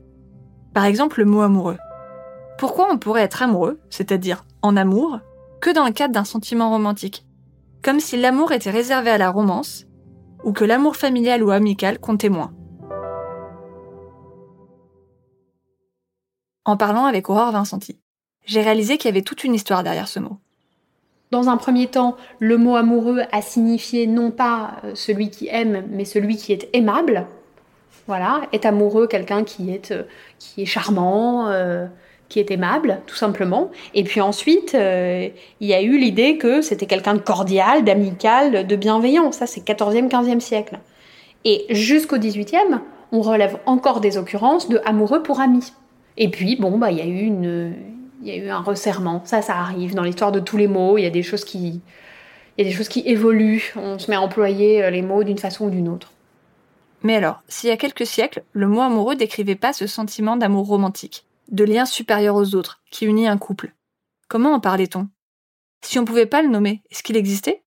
Par 0.73 0.85
exemple 0.85 1.19
le 1.19 1.27
mot 1.27 1.41
amoureux. 1.41 1.79
Pourquoi 2.57 2.89
on 2.91 2.97
pourrait 2.97 3.23
être 3.23 3.43
amoureux, 3.43 3.81
c'est-à-dire 3.91 4.45
en 4.63 4.77
amour, 4.77 5.19
que 5.61 5.75
dans 5.75 5.85
le 5.85 5.93
cadre 5.93 6.15
d'un 6.15 6.25
sentiment 6.25 6.71
romantique? 6.71 7.27
Comme 7.83 8.01
si 8.01 8.17
l'amour 8.17 8.53
était 8.53 8.71
réservé 8.71 9.11
à 9.11 9.19
la 9.19 9.31
romance, 9.31 9.87
ou 10.45 10.53
que 10.53 10.65
l'amour 10.65 10.95
familial 10.97 11.43
ou 11.43 11.51
amical 11.51 11.99
comptait 11.99 12.29
moins. 12.29 12.53
En 16.65 16.77
parlant 16.77 17.07
avec 17.07 17.29
Aurore 17.29 17.51
Vincenti, 17.51 18.01
j'ai 18.49 18.63
réalisé 18.63 18.97
qu'il 18.97 19.09
y 19.09 19.13
avait 19.13 19.23
toute 19.23 19.45
une 19.45 19.55
histoire 19.55 19.85
derrière 19.85 20.09
ce 20.09 20.19
mot. 20.19 20.39
Dans 21.31 21.51
un 21.51 21.59
premier 21.59 21.87
temps, 21.87 22.17
le 22.39 22.57
mot 22.57 22.77
amoureux 22.77 23.21
a 23.31 23.43
signifié 23.43 24.07
non 24.07 24.31
pas 24.31 24.77
euh, 24.85 24.93
celui 24.95 25.29
qui 25.29 25.47
aime, 25.49 25.85
mais 25.91 26.07
celui 26.07 26.37
qui 26.37 26.55
est 26.55 26.71
aimable, 26.73 27.27
voilà, 28.07 28.41
est 28.53 28.65
amoureux 28.65 29.07
quelqu'un 29.07 29.45
qui 29.45 29.71
est 29.71 29.91
euh, 29.91 30.05
charmant, 30.65 31.49
euh, 31.49 31.87
qui 32.31 32.41
est 32.41 32.51
aimable, 32.51 33.03
tout 33.07 33.17
simplement. 33.17 33.71
Et 33.95 34.05
puis 34.05 34.23
ensuite, 34.23 34.75
il 34.75 35.67
y 35.67 35.75
a 35.75 35.83
eu 35.83 35.99
l'idée 35.99 36.37
que 36.37 36.61
c'était 36.61 36.87
quelqu'un 36.87 37.15
de 37.15 37.21
cordial, 37.21 37.85
d'amical, 37.85 38.67
de 38.67 38.77
bienveillant. 38.77 39.33
Ça, 39.33 39.47
c'est 39.47 39.63
14e, 39.63 40.09
15e 40.09 40.41
siècle. 40.41 40.79
Et 41.47 41.65
jusqu'au 41.71 42.19
18e, 42.19 42.81
on 43.13 43.23
relève 43.23 43.59
encore 43.65 44.01
des 44.01 44.19
occurrences 44.19 44.69
de 44.69 44.79
amoureux 44.85 45.23
pour 45.23 45.41
amis. 45.41 45.73
Et 46.19 46.31
puis, 46.31 46.57
bon, 46.57 46.77
bah, 46.77 46.91
il 46.91 46.99
y 46.99 47.01
a 47.01 47.07
eu 47.07 47.21
une, 47.21 47.73
il 48.21 48.29
y 48.29 48.31
a 48.31 48.37
eu 48.37 48.49
un 48.49 48.61
resserrement. 48.61 49.23
Ça, 49.25 49.43
ça 49.43 49.57
arrive 49.57 49.95
dans 49.95 50.03
l'histoire 50.03 50.33
de 50.33 50.41
tous 50.41 50.57
les 50.57 50.69
mots. 50.69 50.99
Il 50.99 51.03
y 51.03 51.07
a 51.07 51.11
des 51.11 51.23
choses 51.23 51.45
qui, 51.45 51.81
il 52.57 52.65
y 52.65 52.67
a 52.67 52.71
des 52.71 52.77
choses 52.77 52.89
qui 52.89 53.01
évoluent. 53.07 53.73
On 53.77 53.99
se 53.99 54.11
met 54.11 54.17
à 54.17 54.21
employer 54.21 54.91
les 54.91 55.03
mots 55.03 55.25
d'une 55.25 55.39
façon 55.39 55.67
ou 55.67 55.71
d'une 55.71 55.89
autre. 55.89 56.13
Mais 57.03 57.15
alors, 57.15 57.43
s'il 57.47 57.71
y 57.71 57.73
a 57.73 57.77
quelques 57.77 58.07
siècles, 58.07 58.43
le 58.53 58.67
mot 58.67 58.81
amoureux 58.81 59.15
décrivait 59.15 59.55
pas 59.55 59.73
ce 59.73 59.87
sentiment 59.87 60.37
d'amour 60.37 60.67
romantique, 60.67 61.27
de 61.51 61.63
lien 61.65 61.85
supérieur 61.85 62.35
aux 62.35 62.57
autres, 62.57 62.83
qui 62.91 63.07
unit 63.07 63.29
un 63.29 63.39
couple, 63.39 63.73
comment 64.29 64.53
en 64.53 64.61
parlait-on? 64.61 65.09
Si 65.81 66.01
on 66.01 66.05
pouvait 66.05 66.27
pas 66.27 66.43
le 66.43 66.49
nommer, 66.49 66.83
est-ce 66.91 67.05
qu'il 67.05 67.17
existait? 67.17 67.63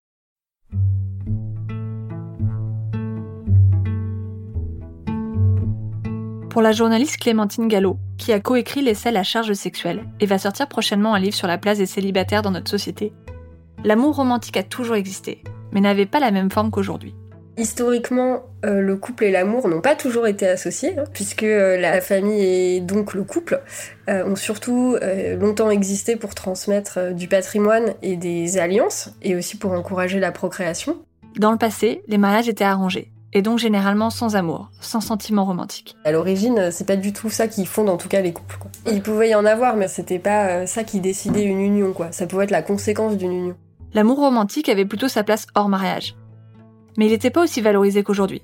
Pour 6.50 6.62
la 6.62 6.74
journaliste 6.74 7.16
Clémentine 7.16 7.70
Gallo, 7.70 7.96
qui 8.22 8.32
a 8.32 8.40
coécrit 8.40 8.84
l'essai 8.84 9.10
La 9.10 9.24
charge 9.24 9.52
sexuelle 9.54 10.06
et 10.20 10.28
va 10.28 10.38
sortir 10.38 10.68
prochainement 10.68 11.16
un 11.16 11.20
livre 11.20 11.36
sur 11.36 11.48
la 11.48 11.58
place 11.58 11.80
des 11.80 11.88
célibataires 11.88 12.44
dans 12.44 12.52
notre 12.52 12.70
société, 12.70 13.14
l'amour 13.84 14.16
romantique 14.16 14.58
a 14.58 14.64
toujours 14.64 14.96
existé, 14.96 15.44
mais 15.72 15.82
n'avait 15.82 16.06
pas 16.06 16.20
la 16.20 16.30
même 16.30 16.52
forme 16.52 16.70
qu'aujourd'hui. 16.70 17.16
Historiquement, 17.58 18.44
euh, 18.64 18.80
le 18.80 18.96
couple 18.96 19.24
et 19.24 19.32
l'amour 19.32 19.68
n'ont 19.68 19.82
pas 19.82 19.96
toujours 19.96 20.28
été 20.28 20.48
associés, 20.48 20.98
hein, 20.98 21.04
puisque 21.12 21.42
euh, 21.42 21.78
la 21.78 22.00
famille 22.00 22.44
et 22.44 22.80
donc 22.80 23.16
le 23.16 23.24
couple 23.24 23.60
euh, 24.08 24.24
ont 24.24 24.36
surtout 24.36 24.98
longtemps 25.40 25.72
existé 25.72 26.16
pour 26.16 26.36
transmettre 26.36 27.14
du 27.14 27.28
patrimoine 27.28 27.96
et 28.04 28.18
des 28.18 28.60
alliances, 28.60 29.10
et 29.24 29.36
aussi 29.36 29.58
pour 29.58 29.72
encourager 29.72 30.20
la 30.20 30.32
procréation. 30.32 30.98
Dans 31.40 31.52
le 31.52 31.58
passé, 31.58 32.04
les 32.08 32.20
mariages 32.20 32.50
étaient 32.50 32.64
arrangés, 32.64 33.12
et 33.34 33.42
donc 33.42 33.60
généralement 33.60 34.10
sans 34.10 34.36
amour, 34.36 34.70
sans 34.80 35.02
sentiment 35.02 35.46
romantique. 35.46 35.96
À 36.06 36.12
l'origine, 36.12 36.70
c'est 36.72 36.88
pas 36.88 36.96
du 36.96 37.14
tout 37.14 37.30
ça 37.30 37.48
qui 37.48 37.66
fonde 37.66 37.90
en 37.90 37.98
tout 37.98 38.10
cas 38.10 38.22
les 38.22 38.34
couples. 38.34 38.60
Il 38.92 39.02
pouvait 39.02 39.30
y 39.30 39.36
en 39.36 39.46
avoir, 39.46 39.76
mais 39.76 39.88
c'était 39.88 40.20
pas 40.20 40.66
ça 40.68 40.84
qui 40.84 41.00
décidait 41.00 41.44
une 41.44 41.62
union, 41.62 41.94
quoi. 41.94 42.12
Ça 42.12 42.28
pouvait 42.28 42.46
être 42.46 42.52
la 42.52 42.62
conséquence 42.62 43.18
d'une 43.18 43.32
union. 43.32 43.56
L'amour 43.94 44.20
romantique 44.20 44.70
avait 44.70 44.86
plutôt 44.86 45.08
sa 45.08 45.24
place 45.24 45.48
hors 45.56 45.70
mariage 45.70 46.16
mais 46.98 47.06
il 47.08 47.12
n'était 47.12 47.30
pas 47.30 47.44
aussi 47.44 47.62
valorisé 47.62 48.04
qu'aujourd'hui. 48.04 48.42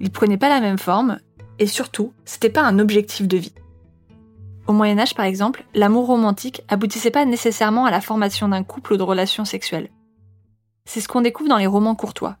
Il 0.00 0.10
prenait 0.10 0.36
pas 0.36 0.48
la 0.48 0.60
même 0.60 0.78
forme, 0.78 1.18
et 1.58 1.66
surtout, 1.66 2.12
c'était 2.24 2.50
pas 2.50 2.62
un 2.62 2.78
objectif 2.78 3.28
de 3.28 3.36
vie. 3.36 3.54
Au 4.66 4.72
Moyen 4.72 4.98
Âge, 4.98 5.14
par 5.14 5.26
exemple, 5.26 5.64
l'amour 5.74 6.06
romantique 6.06 6.62
aboutissait 6.68 7.10
pas 7.10 7.24
nécessairement 7.24 7.84
à 7.84 7.90
la 7.90 8.00
formation 8.00 8.48
d'un 8.48 8.64
couple 8.64 8.94
ou 8.94 8.96
de 8.96 9.02
relations 9.02 9.44
sexuelles. 9.44 9.90
C'est 10.86 11.00
ce 11.00 11.08
qu'on 11.08 11.20
découvre 11.20 11.50
dans 11.50 11.58
les 11.58 11.66
romans 11.66 11.94
courtois. 11.94 12.36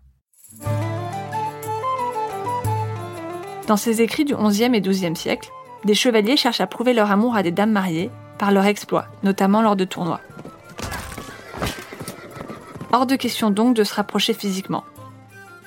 Dans 3.66 3.76
ces 3.78 4.02
écrits 4.02 4.24
du 4.24 4.34
XIe 4.36 4.74
et 4.74 4.80
XIIe 4.80 5.16
siècle, 5.16 5.50
des 5.84 5.94
chevaliers 5.94 6.36
cherchent 6.36 6.60
à 6.60 6.66
prouver 6.66 6.92
leur 6.92 7.10
amour 7.10 7.34
à 7.34 7.42
des 7.42 7.50
dames 7.50 7.72
mariées 7.72 8.10
par 8.38 8.52
leur 8.52 8.66
exploit, 8.66 9.06
notamment 9.22 9.62
lors 9.62 9.76
de 9.76 9.84
tournois. 9.84 10.20
Hors 12.92 13.06
de 13.06 13.16
question 13.16 13.50
donc 13.50 13.74
de 13.74 13.84
se 13.84 13.94
rapprocher 13.94 14.34
physiquement. 14.34 14.84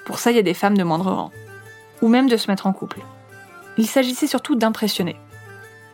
Pour 0.06 0.20
ça, 0.20 0.32
il 0.32 0.36
y 0.36 0.40
a 0.40 0.44
des 0.44 0.54
femmes 0.54 0.78
de 0.78 0.84
moindre 0.84 1.12
rang. 1.12 1.32
Ou 2.02 2.08
même 2.08 2.30
de 2.30 2.38
se 2.38 2.50
mettre 2.50 2.68
en 2.68 2.74
couple. 2.74 3.00
Il 3.78 3.88
s'agissait 3.88 4.28
surtout 4.28 4.56
d'impressionner. 4.56 5.16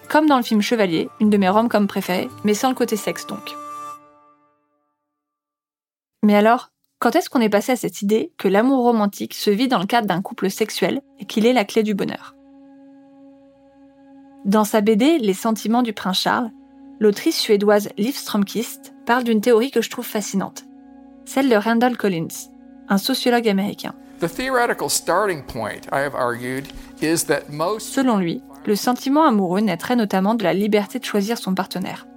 Comme 0.10 0.28
dans 0.28 0.38
le 0.38 0.44
film 0.44 0.62
Chevalier, 0.62 1.10
une 1.22 1.30
de 1.30 1.38
mes 1.38 1.50
rom-coms 1.50 1.88
préférées, 1.88 2.30
mais 2.44 2.54
sans 2.54 2.70
le 2.70 2.76
côté 2.76 2.98
sexe 2.98 3.26
donc. 3.26 3.56
Mais 6.22 6.36
alors, 6.36 6.70
quand 7.04 7.18
est-ce 7.18 7.30
qu'on 7.30 7.42
est 7.42 7.50
passé 7.50 7.74
à 7.74 7.76
cette 7.76 8.02
idée 8.02 8.32
que 8.38 8.48
l'amour 8.48 8.82
romantique 8.82 9.34
se 9.34 9.50
vit 9.50 9.68
dans 9.68 9.80
le 9.80 9.86
cadre 9.86 10.08
d'un 10.08 10.22
couple 10.22 10.50
sexuel 10.50 11.02
et 11.20 11.26
qu'il 11.26 11.46
est 11.46 11.52
la 11.52 11.66
clé 11.66 11.84
du 11.84 11.94
bonheur? 11.94 12.34
Dans 14.46 14.64
sa 14.64 14.80
BD 14.80 15.18
Les 15.18 15.34
sentiments 15.34 15.82
du 15.82 15.92
prince 15.92 16.22
Charles, 16.22 16.50
l'autrice 17.02 17.38
suédoise 17.38 17.90
Liv 17.98 18.16
Stromkist 18.16 18.94
parle 19.06 19.26
d'une 19.26 19.42
théorie 19.42 19.70
que 19.70 19.82
je 19.82 19.90
trouve 19.90 20.06
fascinante, 20.06 20.64
celle 21.26 21.50
de 21.50 21.58
Randall 21.58 21.98
Collins, 21.98 22.50
un 22.88 22.98
sociologue 22.98 23.50
américain. 23.50 23.96
Selon 27.80 28.18
lui, 28.18 28.42
le 28.66 28.76
sentiment 28.78 29.26
amoureux 29.26 29.60
naîtrait 29.60 29.98
notamment 29.98 30.36
de 30.36 30.46
la 30.46 30.54
liberté 30.54 31.00
de 31.00 31.06
choisir 31.06 31.38
son 31.38 31.54
partenaire. 31.54 32.08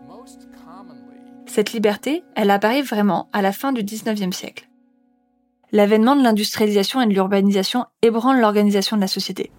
Cette 1.46 1.72
liberté, 1.72 2.22
elle 2.36 2.52
apparaît 2.52 2.82
vraiment 2.82 3.28
à 3.32 3.42
la 3.42 3.50
fin 3.50 3.72
du 3.72 3.82
19e 3.82 4.30
siècle. 4.30 4.65
L'avènement 5.72 6.14
de 6.14 6.22
l'industrialisation 6.22 7.00
et 7.00 7.06
de 7.06 7.12
l'urbanisation 7.12 7.86
ébranle 8.00 8.38
l'organisation 8.38 8.94
de 8.96 9.00
la 9.00 9.08
société. 9.08 9.50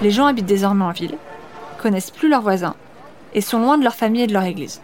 Les 0.00 0.12
gens 0.12 0.26
habitent 0.26 0.46
désormais 0.46 0.84
en 0.84 0.92
ville, 0.92 1.18
connaissent 1.82 2.12
plus 2.12 2.28
leurs 2.28 2.40
voisins 2.40 2.76
et 3.34 3.40
sont 3.40 3.58
loin 3.58 3.78
de 3.78 3.82
leur 3.82 3.96
famille 3.96 4.22
et 4.22 4.26
de 4.28 4.32
leur 4.32 4.44
église. 4.44 4.80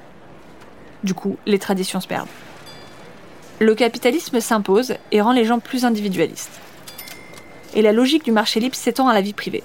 Du 1.04 1.14
coup, 1.14 1.36
les 1.46 1.60
traditions 1.60 2.00
se 2.00 2.08
perdent. 2.08 2.28
Le 3.60 3.76
capitalisme 3.76 4.40
s'impose 4.40 4.96
et 5.12 5.20
rend 5.20 5.32
les 5.32 5.44
gens 5.44 5.60
plus 5.60 5.84
individualistes. 5.84 6.60
Et 7.74 7.82
la 7.82 7.92
logique 7.92 8.24
du 8.24 8.32
marché 8.32 8.58
libre 8.58 8.74
s'étend 8.74 9.06
à 9.06 9.14
la 9.14 9.20
vie 9.20 9.32
privée. 9.32 9.62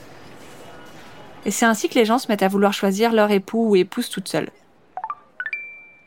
Et 1.45 1.51
c'est 1.51 1.65
ainsi 1.65 1.89
que 1.89 1.95
les 1.95 2.05
gens 2.05 2.19
se 2.19 2.27
mettent 2.27 2.43
à 2.43 2.47
vouloir 2.47 2.73
choisir 2.73 3.11
leur 3.11 3.31
époux 3.31 3.69
ou 3.69 3.75
épouse 3.75 4.09
toute 4.09 4.27
seule. 4.27 4.51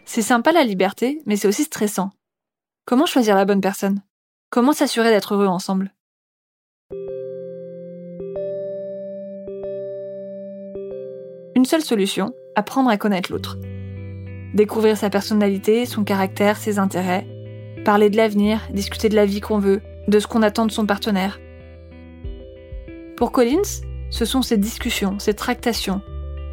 C'est 0.06 0.22
sympa 0.22 0.52
la 0.52 0.64
liberté, 0.64 1.22
mais 1.26 1.36
c'est 1.36 1.48
aussi 1.48 1.64
stressant. 1.64 2.10
Comment 2.84 3.06
choisir 3.06 3.34
la 3.36 3.46
bonne 3.46 3.60
personne? 3.60 4.02
Comment 4.50 4.72
s'assurer 4.72 5.10
d'être 5.10 5.34
heureux 5.34 5.46
ensemble? 5.46 5.92
Une 11.56 11.64
seule 11.64 11.82
solution, 11.82 12.32
apprendre 12.54 12.90
à 12.90 12.98
connaître 12.98 13.32
l'autre. 13.32 13.56
Découvrir 14.52 14.96
sa 14.96 15.08
personnalité, 15.08 15.86
son 15.86 16.04
caractère, 16.04 16.58
ses 16.58 16.78
intérêts. 16.78 17.26
Parler 17.84 18.10
de 18.10 18.16
l'avenir, 18.16 18.60
discuter 18.70 19.08
de 19.08 19.16
la 19.16 19.24
vie 19.24 19.40
qu'on 19.40 19.58
veut, 19.58 19.80
de 20.06 20.18
ce 20.18 20.26
qu'on 20.26 20.42
attend 20.42 20.66
de 20.66 20.72
son 20.72 20.86
partenaire. 20.86 21.40
Pour 23.16 23.32
Collins, 23.32 23.82
ce 24.10 24.24
sont 24.24 24.42
ces 24.42 24.58
discussions, 24.58 25.18
ces 25.18 25.34
tractations, 25.34 26.02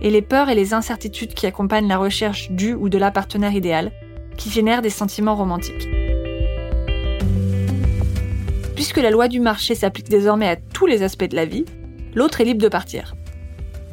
et 0.02 0.10
les 0.10 0.22
peurs 0.22 0.50
et 0.50 0.56
les 0.56 0.74
incertitudes 0.74 1.34
qui 1.34 1.48
accompagnent 1.48 1.88
la 1.88 1.98
recherche 1.98 2.52
du 2.52 2.74
ou 2.74 2.90
de 2.90 2.98
la 2.98 3.12
partenaire 3.12 3.54
idéal, 3.54 3.92
qui 4.38 4.50
génèrent 4.50 4.82
des 4.82 4.90
sentiments 4.90 5.36
romantiques. 5.36 5.88
Puisque 8.76 8.98
la 8.98 9.12
loi 9.12 9.28
du 9.28 9.40
marché 9.40 9.76
s'applique 9.76 10.10
désormais 10.10 10.48
à 10.48 10.56
tous 10.56 10.88
les 10.88 11.04
aspects 11.04 11.30
de 11.30 11.36
la 11.36 11.46
vie, 11.46 11.66
l'autre 12.16 12.42
est 12.42 12.46
libre 12.46 12.62
de 12.62 12.68
partir. 12.68 13.14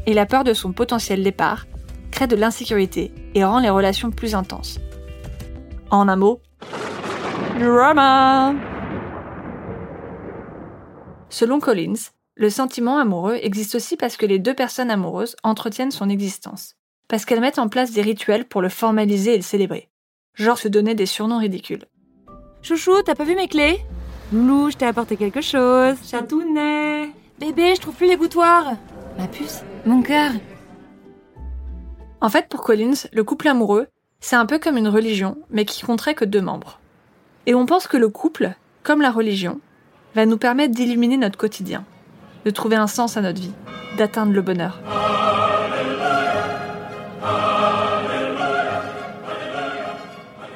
Et 0.06 0.14
la 0.14 0.24
peur 0.24 0.44
de 0.44 0.54
son 0.54 0.72
potentiel 0.72 1.22
départ 1.22 1.66
crée 2.10 2.26
de 2.26 2.36
l'insécurité 2.36 3.12
et 3.34 3.44
rend 3.44 3.58
les 3.58 3.68
relations 3.68 4.10
plus 4.10 4.34
intenses. 4.34 4.80
En 5.90 6.08
un 6.08 6.16
mot, 6.16 6.40
drama 7.58 8.54
Selon 11.28 11.60
Collins, 11.60 12.10
le 12.38 12.50
sentiment 12.50 12.98
amoureux 12.98 13.36
existe 13.42 13.74
aussi 13.74 13.96
parce 13.96 14.16
que 14.16 14.24
les 14.24 14.38
deux 14.38 14.54
personnes 14.54 14.92
amoureuses 14.92 15.34
entretiennent 15.42 15.90
son 15.90 16.08
existence, 16.08 16.76
parce 17.08 17.24
qu'elles 17.24 17.40
mettent 17.40 17.58
en 17.58 17.68
place 17.68 17.90
des 17.90 18.00
rituels 18.00 18.44
pour 18.44 18.62
le 18.62 18.68
formaliser 18.68 19.34
et 19.34 19.38
le 19.38 19.42
célébrer, 19.42 19.88
genre 20.34 20.56
se 20.56 20.68
donner 20.68 20.94
des 20.94 21.04
surnoms 21.04 21.40
ridicules. 21.40 21.84
Chouchou, 22.62 23.02
t'as 23.04 23.16
pas 23.16 23.24
vu 23.24 23.34
mes 23.34 23.48
clés? 23.48 23.80
Loulou, 24.32 24.70
je 24.70 24.76
t'ai 24.76 24.86
apporté 24.86 25.16
quelque 25.16 25.40
chose. 25.40 25.96
Chatounet 26.08 27.10
Bébé, 27.40 27.74
je 27.74 27.80
trouve 27.80 27.94
plus 27.96 28.06
les 28.06 28.16
boutoirs. 28.16 28.76
Ma 29.18 29.26
puce, 29.26 29.62
mon 29.84 30.00
cœur, 30.00 30.30
en 32.20 32.28
fait, 32.30 32.48
pour 32.48 32.62
Collins, 32.62 33.06
le 33.12 33.22
couple 33.22 33.46
amoureux, 33.46 33.86
c'est 34.18 34.34
un 34.34 34.46
peu 34.46 34.58
comme 34.58 34.76
une 34.76 34.88
religion, 34.88 35.38
mais 35.50 35.64
qui 35.64 35.84
compterait 35.84 36.16
que 36.16 36.24
deux 36.24 36.40
membres. 36.40 36.80
Et 37.46 37.54
on 37.54 37.64
pense 37.64 37.86
que 37.86 37.96
le 37.96 38.08
couple, 38.08 38.54
comme 38.82 39.00
la 39.00 39.12
religion, 39.12 39.60
va 40.16 40.26
nous 40.26 40.36
permettre 40.36 40.74
d'illuminer 40.74 41.16
notre 41.16 41.38
quotidien, 41.38 41.84
de 42.44 42.50
trouver 42.50 42.76
un 42.76 42.86
sens 42.86 43.16
à 43.16 43.20
notre 43.20 43.40
vie, 43.40 43.52
d'atteindre 43.96 44.32
le 44.32 44.42
bonheur. 44.42 44.80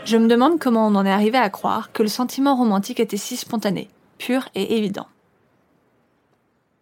Je 0.05 0.17
me 0.17 0.29
demande 0.29 0.59
comment 0.59 0.87
on 0.89 0.95
en 0.95 1.07
est 1.07 1.11
arrivé 1.11 1.39
à 1.39 1.49
croire 1.49 1.93
que 1.93 2.03
le 2.03 2.09
sentiment 2.09 2.57
romantique 2.57 3.01
était 3.01 3.17
si 3.17 3.37
spontané, 3.37 3.89
pur 4.19 4.49
et 4.55 4.77
évident. 4.77 5.07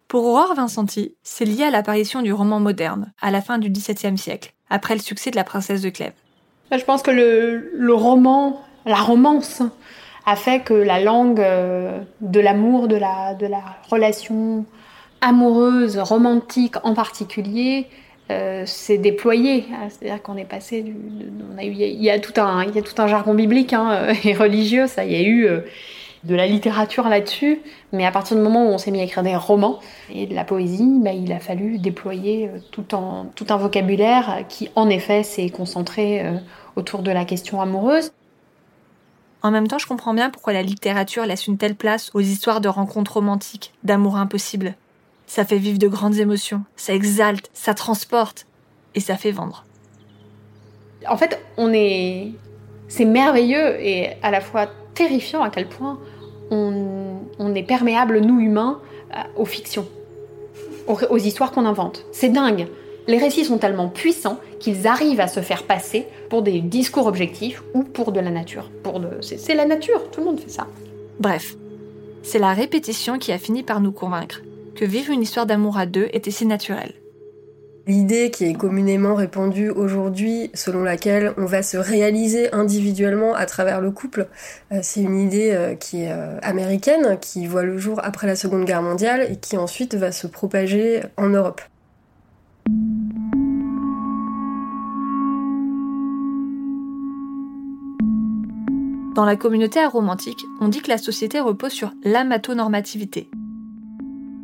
Pour 0.07 0.25
Aurore 0.25 0.55
Vincenti, 0.55 1.15
c'est 1.23 1.45
lié 1.45 1.63
à 1.63 1.69
l'apparition 1.69 2.21
du 2.21 2.33
roman 2.33 2.59
moderne, 2.59 3.13
à 3.21 3.31
la 3.31 3.39
fin 3.41 3.59
du 3.59 3.69
XVIIe 3.69 4.17
siècle, 4.17 4.53
après 4.69 4.95
le 4.95 4.99
succès 4.99 5.31
de 5.31 5.37
La 5.37 5.45
Princesse 5.45 5.81
de 5.81 5.89
Clèves 5.89 6.11
Je 6.71 6.83
pense 6.83 7.01
que 7.01 7.11
le, 7.11 7.93
roman, 7.93 8.61
la 8.85 8.97
romance, 8.97 9.61
a 10.25 10.35
fait 10.35 10.59
que 10.59 10.73
la 10.73 10.99
langue 10.99 11.39
euh, 11.39 12.01
de 12.19 12.41
l'amour, 12.41 12.89
de 12.89 12.97
la, 12.97 13.35
de 13.35 13.47
la 13.47 13.63
relation 13.89 14.65
amoureuse, 15.21 15.97
romantique 15.97 16.75
en 16.83 16.93
particulier, 16.93 17.87
euh, 18.31 18.65
s'est 18.65 18.97
déployée. 18.97 19.65
C'est-à-dire 19.89 20.21
qu'on 20.21 20.37
est 20.37 20.45
passé 20.45 20.81
du, 20.81 20.95
il, 21.61 21.73
y 21.75 22.09
a, 22.09 22.19
tout 22.19 22.39
un, 22.39 22.63
il 22.63 22.75
y 22.75 22.79
a 22.79 22.81
tout 22.81 22.99
un 23.01 23.07
jargon 23.07 23.33
biblique 23.33 23.73
hein, 23.73 24.13
et 24.23 24.33
religieux. 24.33 24.87
Ça, 24.87 25.05
il 25.05 25.11
y 25.11 25.15
a 25.15 25.21
eu 25.21 25.45
euh, 25.45 25.61
de 26.23 26.35
la 26.35 26.47
littérature 26.47 27.09
là-dessus, 27.09 27.61
mais 27.93 28.05
à 28.05 28.11
partir 28.11 28.37
du 28.37 28.43
moment 28.43 28.65
où 28.65 28.69
on 28.69 28.77
s'est 28.77 28.91
mis 28.91 28.99
à 28.99 29.03
écrire 29.03 29.23
des 29.23 29.35
romans 29.35 29.79
et 30.13 30.27
de 30.27 30.35
la 30.35 30.43
poésie, 30.43 30.99
bah, 30.99 31.13
il 31.13 31.31
a 31.31 31.39
fallu 31.39 31.79
déployer 31.79 32.47
euh, 32.47 32.59
tout, 32.71 32.83
tout 32.83 33.45
un 33.49 33.57
vocabulaire 33.57 34.43
qui, 34.47 34.69
en 34.75 34.89
effet, 34.89 35.23
s'est 35.23 35.49
concentré 35.49 36.23
euh, 36.23 36.37
autour 36.75 37.01
de 37.01 37.11
la 37.11 37.25
question 37.25 37.61
amoureuse. 37.61 38.11
En 39.43 39.49
même 39.49 39.67
temps, 39.67 39.79
je 39.79 39.87
comprends 39.87 40.13
bien 40.13 40.29
pourquoi 40.29 40.53
la 40.53 40.61
littérature 40.61 41.25
laisse 41.25 41.47
une 41.47 41.57
telle 41.57 41.75
place 41.75 42.11
aux 42.13 42.19
histoires 42.19 42.61
de 42.61 42.69
rencontres 42.69 43.13
romantiques, 43.13 43.73
d'amour 43.83 44.15
impossible. 44.17 44.75
Ça 45.31 45.45
fait 45.45 45.59
vivre 45.59 45.79
de 45.79 45.87
grandes 45.87 46.17
émotions, 46.17 46.65
ça 46.75 46.93
exalte, 46.93 47.49
ça 47.53 47.73
transporte, 47.73 48.47
et 48.95 48.99
ça 48.99 49.15
fait 49.15 49.31
vendre. 49.31 49.63
En 51.07 51.15
fait, 51.15 51.39
on 51.55 51.71
est. 51.71 52.33
C'est 52.89 53.05
merveilleux 53.05 53.79
et 53.79 54.09
à 54.23 54.29
la 54.29 54.41
fois 54.41 54.67
terrifiant 54.93 55.41
à 55.41 55.49
quel 55.49 55.69
point 55.69 55.99
on, 56.49 57.55
est 57.55 57.63
perméable, 57.63 58.19
nous 58.19 58.41
humains, 58.41 58.81
euh, 59.15 59.19
aux 59.37 59.45
fictions, 59.45 59.87
aux, 60.87 61.17
histoires 61.17 61.53
qu'on 61.53 61.65
invente. 61.65 62.03
C'est 62.11 62.27
dingue. 62.27 62.67
Les 63.07 63.17
récits 63.17 63.45
sont 63.45 63.57
tellement 63.57 63.87
puissants 63.87 64.37
qu'ils 64.59 64.85
arrivent 64.85 65.21
à 65.21 65.29
se 65.29 65.39
faire 65.39 65.63
passer 65.63 66.07
pour 66.29 66.41
des 66.41 66.59
discours 66.59 67.07
objectifs 67.07 67.63
ou 67.73 67.83
pour 67.83 68.11
de 68.11 68.19
la 68.19 68.31
nature. 68.31 68.69
Pour 68.83 68.99
de... 68.99 69.07
C'est 69.21 69.55
la 69.55 69.65
nature, 69.65 70.11
tout 70.11 70.19
le 70.19 70.25
monde 70.25 70.41
fait 70.41 70.49
ça. 70.49 70.67
Bref, 71.21 71.55
c'est 72.21 72.37
la 72.37 72.51
répétition 72.51 73.17
qui 73.17 73.31
a 73.31 73.37
fini 73.37 73.63
par 73.63 73.79
nous 73.79 73.93
convaincre 73.93 74.41
que 74.75 74.85
vivre 74.85 75.11
une 75.11 75.21
histoire 75.21 75.45
d'amour 75.45 75.77
à 75.77 75.85
deux 75.85 76.07
était 76.13 76.31
si 76.31 76.45
naturel. 76.45 76.93
L'idée 77.87 78.29
qui 78.29 78.45
est 78.45 78.53
communément 78.53 79.15
répandue 79.15 79.69
aujourd'hui, 79.69 80.51
selon 80.53 80.83
laquelle 80.83 81.33
on 81.37 81.45
va 81.45 81.63
se 81.63 81.77
réaliser 81.77 82.53
individuellement 82.53 83.33
à 83.33 83.47
travers 83.47 83.81
le 83.81 83.89
couple, 83.89 84.27
euh, 84.71 84.79
c'est 84.83 85.01
une 85.01 85.19
idée 85.19 85.51
euh, 85.51 85.73
qui 85.73 86.03
est 86.03 86.11
euh, 86.11 86.37
américaine, 86.43 87.17
qui 87.19 87.47
voit 87.47 87.63
le 87.63 87.79
jour 87.79 87.99
après 88.03 88.27
la 88.27 88.35
Seconde 88.35 88.65
Guerre 88.65 88.83
mondiale 88.83 89.27
et 89.31 89.35
qui 89.35 89.57
ensuite 89.57 89.95
va 89.95 90.11
se 90.11 90.27
propager 90.27 91.01
en 91.17 91.29
Europe. 91.29 91.61
Dans 99.15 99.25
la 99.25 99.35
communauté 99.35 99.79
aromantique, 99.79 100.39
on 100.61 100.67
dit 100.67 100.81
que 100.81 100.89
la 100.89 100.97
société 100.97 101.39
repose 101.39 101.71
sur 101.71 101.91
l'amatonormativité. 102.03 103.29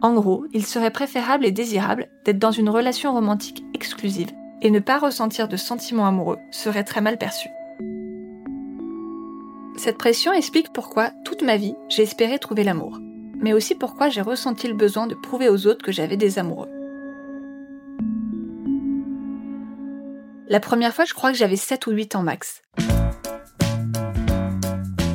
En 0.02 0.14
gros, 0.14 0.46
il 0.54 0.66
serait 0.66 0.92
préférable 0.92 1.46
et 1.46 1.52
désirable 1.52 2.08
d'être 2.24 2.38
dans 2.38 2.52
une 2.52 2.70
relation 2.70 3.14
romantique 3.14 3.64
exclusive, 3.74 4.32
et 4.62 4.70
ne 4.70 4.80
pas 4.80 5.00
ressentir 5.00 5.48
de 5.48 5.58
sentiments 5.58 6.08
amoureux 6.08 6.38
serait 6.52 6.84
très 6.84 7.02
mal 7.02 7.18
perçu. 7.18 7.50
Cette 9.78 9.98
pression 9.98 10.34
explique 10.34 10.74
pourquoi, 10.74 11.12
toute 11.24 11.44
ma 11.44 11.58
vie, 11.58 11.76
j'ai 11.90 12.04
espéré 12.04 12.40
trouver 12.40 12.64
l'amour, 12.64 13.00
mais 13.40 13.54
aussi 13.54 13.76
pourquoi 13.76 14.10
j'ai 14.10 14.22
ressenti 14.22 14.68
le 14.68 14.74
besoin 14.74 15.08
de 15.08 15.16
prouver 15.16 15.50
aux 15.50 15.68
autres 15.68 15.86
que 15.86 15.92
j'avais 15.92 16.18
des 16.18 16.40
amoureux. 16.40 16.70
La 20.50 20.60
première 20.60 20.94
fois, 20.94 21.06
je 21.06 21.14
crois 21.14 21.32
que 21.32 21.38
j'avais 21.38 21.58
7 21.58 21.88
ou 21.88 21.92
8 21.92 22.16
ans 22.16 22.24
max. 22.24 22.62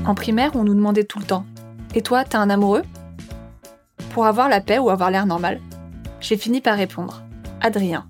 En 0.05 0.15
primaire, 0.15 0.53
on 0.55 0.65
nous 0.65 0.75
demandait 0.75 1.05
tout 1.05 1.21
le 1.21 1.25
temps 1.25 1.47
Et 1.95 2.03
toi, 2.03 2.25
t'as 2.25 2.39
un 2.39 2.51
amoureux? 2.51 2.83
Pour 4.13 4.27
avoir 4.27 4.51
la 4.51 4.61
paix 4.61 4.79
ou 4.79 4.91
avoir 4.91 5.11
l'air 5.11 5.25
normal, 5.25 5.59
j'ai 6.21 6.37
fini 6.37 6.61
par 6.61 6.77
répondre 6.77 7.23
Adrien. 7.63 8.07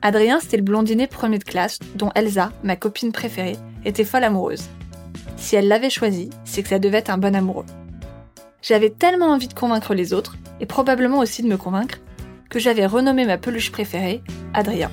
Adrien, 0.00 0.38
c'était 0.38 0.56
le 0.56 0.62
blondinet 0.62 1.08
premier 1.08 1.38
de 1.38 1.44
classe 1.44 1.80
dont 1.96 2.10
Elsa, 2.14 2.52
ma 2.62 2.76
copine 2.76 3.10
préférée, 3.10 3.56
était 3.84 4.04
folle 4.04 4.22
amoureuse. 4.22 4.62
Si 5.36 5.56
elle 5.56 5.66
l'avait 5.66 5.90
choisi, 5.90 6.30
c'est 6.44 6.62
que 6.62 6.68
ça 6.68 6.78
devait 6.78 6.98
être 6.98 7.10
un 7.10 7.18
bon 7.18 7.34
amoureux. 7.34 7.66
J'avais 8.62 8.90
tellement 8.90 9.32
envie 9.32 9.48
de 9.48 9.54
convaincre 9.54 9.92
les 9.92 10.12
autres, 10.12 10.36
et 10.60 10.66
probablement 10.66 11.18
aussi 11.18 11.42
de 11.42 11.48
me 11.48 11.56
convaincre, 11.56 11.98
que 12.48 12.60
j'avais 12.60 12.86
renommé 12.86 13.26
ma 13.26 13.38
peluche 13.38 13.72
préférée 13.72 14.22
Adrien. 14.54 14.90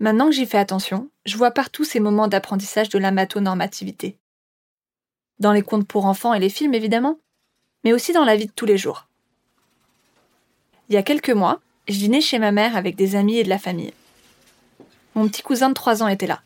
Maintenant 0.00 0.26
que 0.26 0.34
j'y 0.34 0.46
fais 0.46 0.56
attention, 0.56 1.10
je 1.26 1.36
vois 1.36 1.50
partout 1.50 1.84
ces 1.84 2.00
moments 2.00 2.28
d'apprentissage 2.28 2.88
de 2.88 2.98
l'amatonormativité. 2.98 4.18
Dans 5.40 5.52
les 5.52 5.62
contes 5.62 5.86
pour 5.86 6.06
enfants 6.06 6.34
et 6.34 6.40
les 6.40 6.48
films, 6.48 6.74
évidemment, 6.74 7.18
mais 7.84 7.92
aussi 7.92 8.12
dans 8.12 8.24
la 8.24 8.36
vie 8.36 8.46
de 8.46 8.52
tous 8.52 8.66
les 8.66 8.78
jours. 8.78 9.06
Il 10.88 10.94
y 10.94 10.98
a 10.98 11.02
quelques 11.02 11.30
mois, 11.30 11.60
je 11.86 11.98
dînais 11.98 12.20
chez 12.20 12.38
ma 12.38 12.50
mère 12.50 12.76
avec 12.76 12.96
des 12.96 13.14
amis 13.14 13.38
et 13.38 13.44
de 13.44 13.48
la 13.48 13.58
famille. 13.58 13.92
Mon 15.14 15.28
petit 15.28 15.42
cousin 15.42 15.68
de 15.68 15.74
3 15.74 16.02
ans 16.02 16.08
était 16.08 16.26
là, 16.26 16.40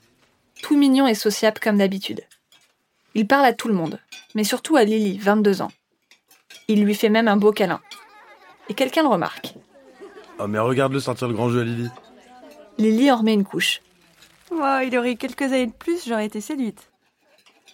tout 0.62 0.76
mignon 0.76 1.06
et 1.06 1.14
sociable 1.14 1.61
comme 1.61 1.78
d'habitude. 1.78 2.22
Il 3.14 3.26
parle 3.26 3.44
à 3.44 3.52
tout 3.52 3.68
le 3.68 3.75
monde, 3.75 4.00
mais 4.34 4.44
surtout 4.44 4.76
à 4.76 4.84
Lily, 4.84 5.18
22 5.18 5.62
ans. 5.62 5.72
Il 6.68 6.84
lui 6.84 6.94
fait 6.94 7.08
même 7.08 7.28
un 7.28 7.37
beau 7.37 7.52
câlin. 7.52 7.80
Et 8.68 8.75
quelqu'un 8.75 9.02
le 9.02 9.08
remarque. 9.08 9.54
Oh 10.38 10.46
mais 10.46 10.58
regarde-le 10.58 11.00
sortir 11.00 11.28
le 11.28 11.34
grand 11.34 11.50
jeu 11.50 11.61
à 11.61 11.64
Lily. 11.64 11.88
Lily 12.78 13.11
en 13.11 13.18
remet 13.18 13.34
une 13.34 13.44
couche. 13.44 13.80
Oh, 14.50 14.78
il 14.84 14.96
aurait 14.96 15.12
eu 15.12 15.16
quelques 15.16 15.42
années 15.42 15.66
de 15.66 15.72
plus, 15.72 16.06
j'aurais 16.06 16.26
été 16.26 16.40
séduite. 16.40 16.90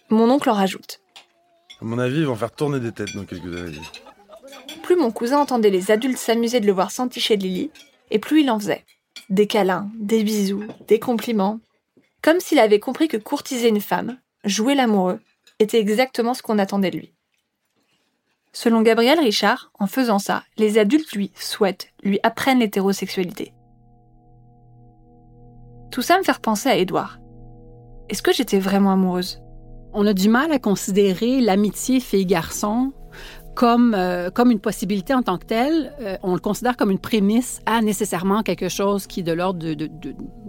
Mon 0.09 0.29
oncle 0.29 0.49
en 0.49 0.53
rajoute. 0.53 0.99
À 1.81 1.85
mon 1.85 1.97
avis, 1.97 2.19
ils 2.19 2.25
vont 2.25 2.35
faire 2.35 2.51
tourner 2.51 2.79
des 2.79 2.91
têtes 2.91 3.15
dans 3.15 3.23
quelques 3.23 3.55
années. 3.55 3.77
Plus 4.83 4.97
mon 4.97 5.11
cousin 5.11 5.39
entendait 5.39 5.69
les 5.69 5.91
adultes 5.91 6.17
s'amuser 6.17 6.59
de 6.59 6.65
le 6.65 6.73
voir 6.73 6.91
s'enticher 6.91 7.37
de 7.37 7.43
Lily, 7.43 7.71
et 8.11 8.19
plus 8.19 8.41
il 8.41 8.51
en 8.51 8.59
faisait. 8.59 8.85
Des 9.29 9.47
câlins, 9.47 9.89
des 9.95 10.23
bisous, 10.23 10.63
des 10.87 10.99
compliments. 10.99 11.59
Comme 12.21 12.39
s'il 12.39 12.59
avait 12.59 12.79
compris 12.79 13.07
que 13.07 13.17
courtiser 13.17 13.69
une 13.69 13.79
femme, 13.79 14.17
jouer 14.43 14.75
l'amoureux, 14.75 15.19
était 15.59 15.79
exactement 15.79 16.33
ce 16.33 16.41
qu'on 16.41 16.59
attendait 16.59 16.91
de 16.91 16.97
lui. 16.97 17.13
Selon 18.51 18.81
Gabriel 18.81 19.19
Richard, 19.19 19.71
en 19.79 19.87
faisant 19.87 20.19
ça, 20.19 20.43
les 20.57 20.79
adultes 20.79 21.13
lui 21.13 21.31
souhaitent, 21.35 21.93
lui 22.03 22.19
apprennent 22.23 22.59
l'hétérosexualité. 22.59 23.53
Tout 25.91 26.01
ça 26.01 26.17
me 26.17 26.23
fait 26.23 26.39
penser 26.39 26.67
à 26.67 26.75
Édouard. 26.75 27.19
Est-ce 28.09 28.21
que 28.21 28.33
j'étais 28.33 28.59
vraiment 28.59 28.91
amoureuse? 28.91 29.39
On 29.93 30.05
a 30.05 30.13
du 30.13 30.29
mal 30.29 30.51
à 30.51 30.59
considérer 30.59 31.41
l'amitié 31.41 31.99
fille-garçon 31.99 32.93
comme, 33.59 33.93
euh, 33.93 34.29
comme 34.29 34.51
une 34.51 34.59
possibilité 34.59 35.13
en 35.13 35.21
tant 35.21 35.37
que 35.37 35.45
telle. 35.45 35.91
Euh, 35.99 36.15
on 36.23 36.33
le 36.33 36.39
considère 36.39 36.77
comme 36.77 36.91
une 36.91 36.99
prémisse 36.99 37.59
à 37.65 37.81
nécessairement 37.81 38.41
quelque 38.41 38.69
chose 38.69 39.05
qui 39.05 39.19
est 39.19 39.23
de 39.23 39.33
l'ordre 39.33 39.59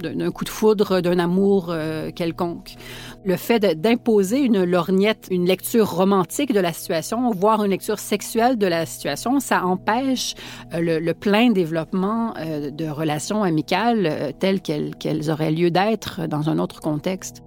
d'un 0.01 0.31
coup 0.31 0.45
de 0.45 0.49
foudre, 0.49 1.01
d'un 1.01 1.19
amour 1.19 1.71
euh, 1.71 2.13
quelconque. 2.13 2.77
Le 3.25 3.37
fait 3.37 3.59
d'imposer 3.81 4.41
une 4.41 4.63
lorgnette, 4.63 5.27
une 5.31 5.45
lecture 5.45 5.91
romantique 5.91 6.53
de 6.53 6.61
la 6.61 6.73
situation, 6.73 7.31
voire 7.33 7.65
une 7.65 7.73
lecture 7.73 7.99
sexuelle 7.99 8.59
de 8.59 8.67
la 8.67 8.87
situation, 8.87 9.41
ça 9.41 9.65
empêche 9.65 10.35
le, 10.73 11.13
plein 11.13 11.51
développement 11.51 12.35
de 12.35 12.89
relations 12.89 13.43
amicales 13.43 14.33
telles 14.39 14.61
qu'elles 14.61 15.31
auraient 15.31 15.51
lieu 15.51 15.71
d'être 15.71 16.29
dans 16.29 16.49
un 16.49 16.59
autre 16.59 16.81
contexte. 16.81 17.43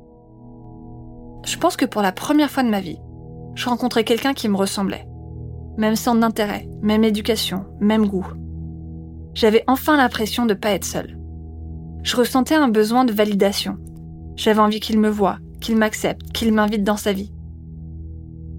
Je 1.45 1.57
pense 1.57 1.77
que 1.77 1.85
pour 1.85 2.01
la 2.01 2.11
première 2.11 2.49
fois 2.49 2.63
de 2.63 2.69
ma 2.69 2.81
vie, 2.81 2.99
je 3.55 3.69
rencontrais 3.69 4.03
quelqu'un 4.03 4.33
qui 4.33 4.49
me 4.49 4.57
ressemblait 4.57 5.07
même 5.77 5.95
centre 5.95 6.19
d'intérêt, 6.19 6.67
même 6.81 7.03
éducation, 7.03 7.65
même 7.79 8.07
goût. 8.07 8.27
J'avais 9.33 9.63
enfin 9.67 9.97
l'impression 9.97 10.45
de 10.45 10.53
ne 10.53 10.59
pas 10.59 10.71
être 10.71 10.85
seule. 10.85 11.17
Je 12.03 12.15
ressentais 12.15 12.55
un 12.55 12.67
besoin 12.67 13.05
de 13.05 13.13
validation. 13.13 13.77
J'avais 14.35 14.59
envie 14.59 14.79
qu'il 14.79 14.99
me 14.99 15.09
voie, 15.09 15.39
qu'il 15.61 15.77
m'accepte, 15.77 16.31
qu'il 16.31 16.53
m'invite 16.53 16.83
dans 16.83 16.97
sa 16.97 17.13
vie. 17.13 17.33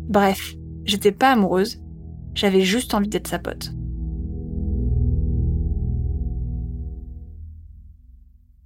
Bref, 0.08 0.54
j'étais 0.84 1.12
pas 1.12 1.30
amoureuse, 1.32 1.80
j'avais 2.34 2.62
juste 2.62 2.94
envie 2.94 3.08
d'être 3.08 3.28
sa 3.28 3.38
pote. 3.38 3.72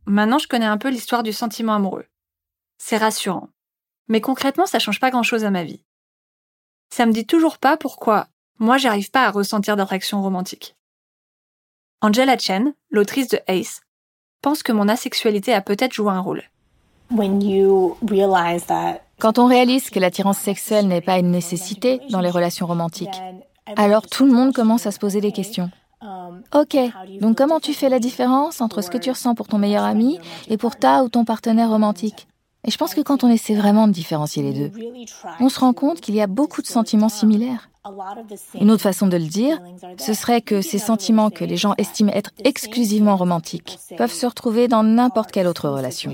Maintenant, 0.06 0.38
je 0.38 0.48
connais 0.48 0.64
un 0.64 0.78
peu 0.78 0.88
l'histoire 0.88 1.22
du 1.22 1.34
sentiment 1.34 1.74
amoureux. 1.74 2.06
C'est 2.78 2.96
rassurant. 2.96 3.50
Mais 4.08 4.20
concrètement, 4.20 4.66
ça 4.66 4.78
change 4.78 5.00
pas 5.00 5.10
grand 5.10 5.22
chose 5.22 5.44
à 5.44 5.50
ma 5.50 5.64
vie. 5.64 5.82
Ça 6.90 7.06
me 7.06 7.12
dit 7.12 7.26
toujours 7.26 7.58
pas 7.58 7.76
pourquoi 7.76 8.28
moi, 8.60 8.76
j'arrive 8.76 9.10
pas 9.10 9.24
à 9.24 9.30
ressentir 9.30 9.76
d'attraction 9.76 10.20
romantique. 10.20 10.74
Angela 12.00 12.36
Chen, 12.36 12.74
l'autrice 12.90 13.28
de 13.28 13.38
Ace, 13.46 13.80
pense 14.42 14.64
que 14.64 14.72
mon 14.72 14.88
asexualité 14.88 15.54
a 15.54 15.60
peut-être 15.60 15.92
joué 15.92 16.10
un 16.10 16.20
rôle. 16.20 16.42
Quand 19.18 19.38
on 19.38 19.46
réalise 19.46 19.90
que 19.90 20.00
l'attirance 20.00 20.38
sexuelle 20.38 20.88
n'est 20.88 21.00
pas 21.00 21.18
une 21.18 21.30
nécessité 21.30 22.00
dans 22.10 22.20
les 22.20 22.30
relations 22.30 22.66
romantiques, 22.66 23.20
alors 23.76 24.06
tout 24.06 24.26
le 24.26 24.32
monde 24.32 24.52
commence 24.52 24.86
à 24.86 24.90
se 24.90 24.98
poser 24.98 25.20
des 25.20 25.32
questions. 25.32 25.70
Ok, 26.54 26.76
donc 27.20 27.36
comment 27.36 27.60
tu 27.60 27.74
fais 27.74 27.88
la 27.88 27.98
différence 27.98 28.60
entre 28.60 28.82
ce 28.82 28.90
que 28.90 28.98
tu 28.98 29.10
ressens 29.10 29.34
pour 29.34 29.48
ton 29.48 29.58
meilleur 29.58 29.84
ami 29.84 30.18
et 30.48 30.56
pour 30.56 30.76
ta 30.76 31.02
ou 31.02 31.08
ton 31.08 31.24
partenaire 31.24 31.70
romantique? 31.70 32.28
Et 32.68 32.70
je 32.70 32.76
pense 32.76 32.94
que 32.94 33.00
quand 33.00 33.24
on 33.24 33.30
essaie 33.30 33.54
vraiment 33.54 33.88
de 33.88 33.92
différencier 33.92 34.42
les 34.42 34.52
deux, 34.52 34.70
on 35.40 35.48
se 35.48 35.58
rend 35.58 35.72
compte 35.72 36.02
qu'il 36.02 36.14
y 36.14 36.20
a 36.20 36.26
beaucoup 36.26 36.60
de 36.60 36.66
sentiments 36.66 37.08
similaires. 37.08 37.70
Une 38.60 38.70
autre 38.70 38.82
façon 38.82 39.06
de 39.06 39.16
le 39.16 39.24
dire, 39.24 39.58
ce 39.96 40.12
serait 40.12 40.42
que 40.42 40.60
ces 40.60 40.76
sentiments 40.76 41.30
que 41.30 41.46
les 41.46 41.56
gens 41.56 41.72
estiment 41.78 42.12
être 42.12 42.32
exclusivement 42.44 43.16
romantiques 43.16 43.78
peuvent 43.96 44.12
se 44.12 44.26
retrouver 44.26 44.68
dans 44.68 44.82
n'importe 44.82 45.30
quelle 45.30 45.46
autre 45.46 45.70
relation. 45.70 46.12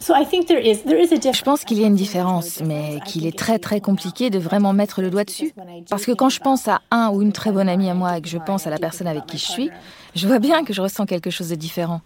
Je 0.00 1.42
pense 1.44 1.64
qu'il 1.64 1.78
y 1.78 1.84
a 1.84 1.86
une 1.86 1.94
différence, 1.94 2.60
mais 2.60 2.98
qu'il 3.06 3.28
est 3.28 3.38
très 3.38 3.60
très 3.60 3.80
compliqué 3.80 4.28
de 4.28 4.40
vraiment 4.40 4.72
mettre 4.72 5.02
le 5.02 5.10
doigt 5.10 5.22
dessus. 5.22 5.52
Parce 5.88 6.04
que 6.04 6.10
quand 6.10 6.30
je 6.30 6.40
pense 6.40 6.66
à 6.66 6.80
un 6.90 7.10
ou 7.10 7.22
une 7.22 7.32
très 7.32 7.52
bonne 7.52 7.68
amie 7.68 7.90
à 7.90 7.94
moi 7.94 8.18
et 8.18 8.22
que 8.22 8.28
je 8.28 8.38
pense 8.38 8.66
à 8.66 8.70
la 8.70 8.78
personne 8.78 9.06
avec 9.06 9.26
qui 9.26 9.38
je 9.38 9.46
suis, 9.46 9.70
je 10.16 10.26
vois 10.26 10.40
bien 10.40 10.64
que 10.64 10.72
je 10.72 10.82
ressens 10.82 11.06
quelque 11.06 11.30
chose 11.30 11.50
de 11.50 11.54
différent. 11.54 12.00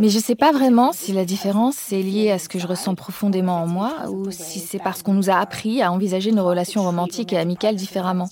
Mais 0.00 0.08
je 0.08 0.16
ne 0.16 0.22
sais 0.22 0.34
pas 0.34 0.52
vraiment 0.52 0.92
si 0.92 1.12
la 1.12 1.24
différence 1.24 1.92
est 1.92 2.02
liée 2.02 2.30
à 2.30 2.38
ce 2.38 2.48
que 2.48 2.58
je 2.58 2.66
ressens 2.66 2.94
profondément 2.94 3.62
en 3.62 3.66
moi 3.66 3.92
ou 4.08 4.30
si 4.30 4.60
c'est 4.60 4.78
parce 4.78 5.02
qu'on 5.02 5.14
nous 5.14 5.30
a 5.30 5.34
appris 5.34 5.82
à 5.82 5.92
envisager 5.92 6.32
nos 6.32 6.44
relations 6.44 6.82
romantiques 6.82 7.32
et 7.32 7.38
amicales 7.38 7.76
différemment. 7.76 8.28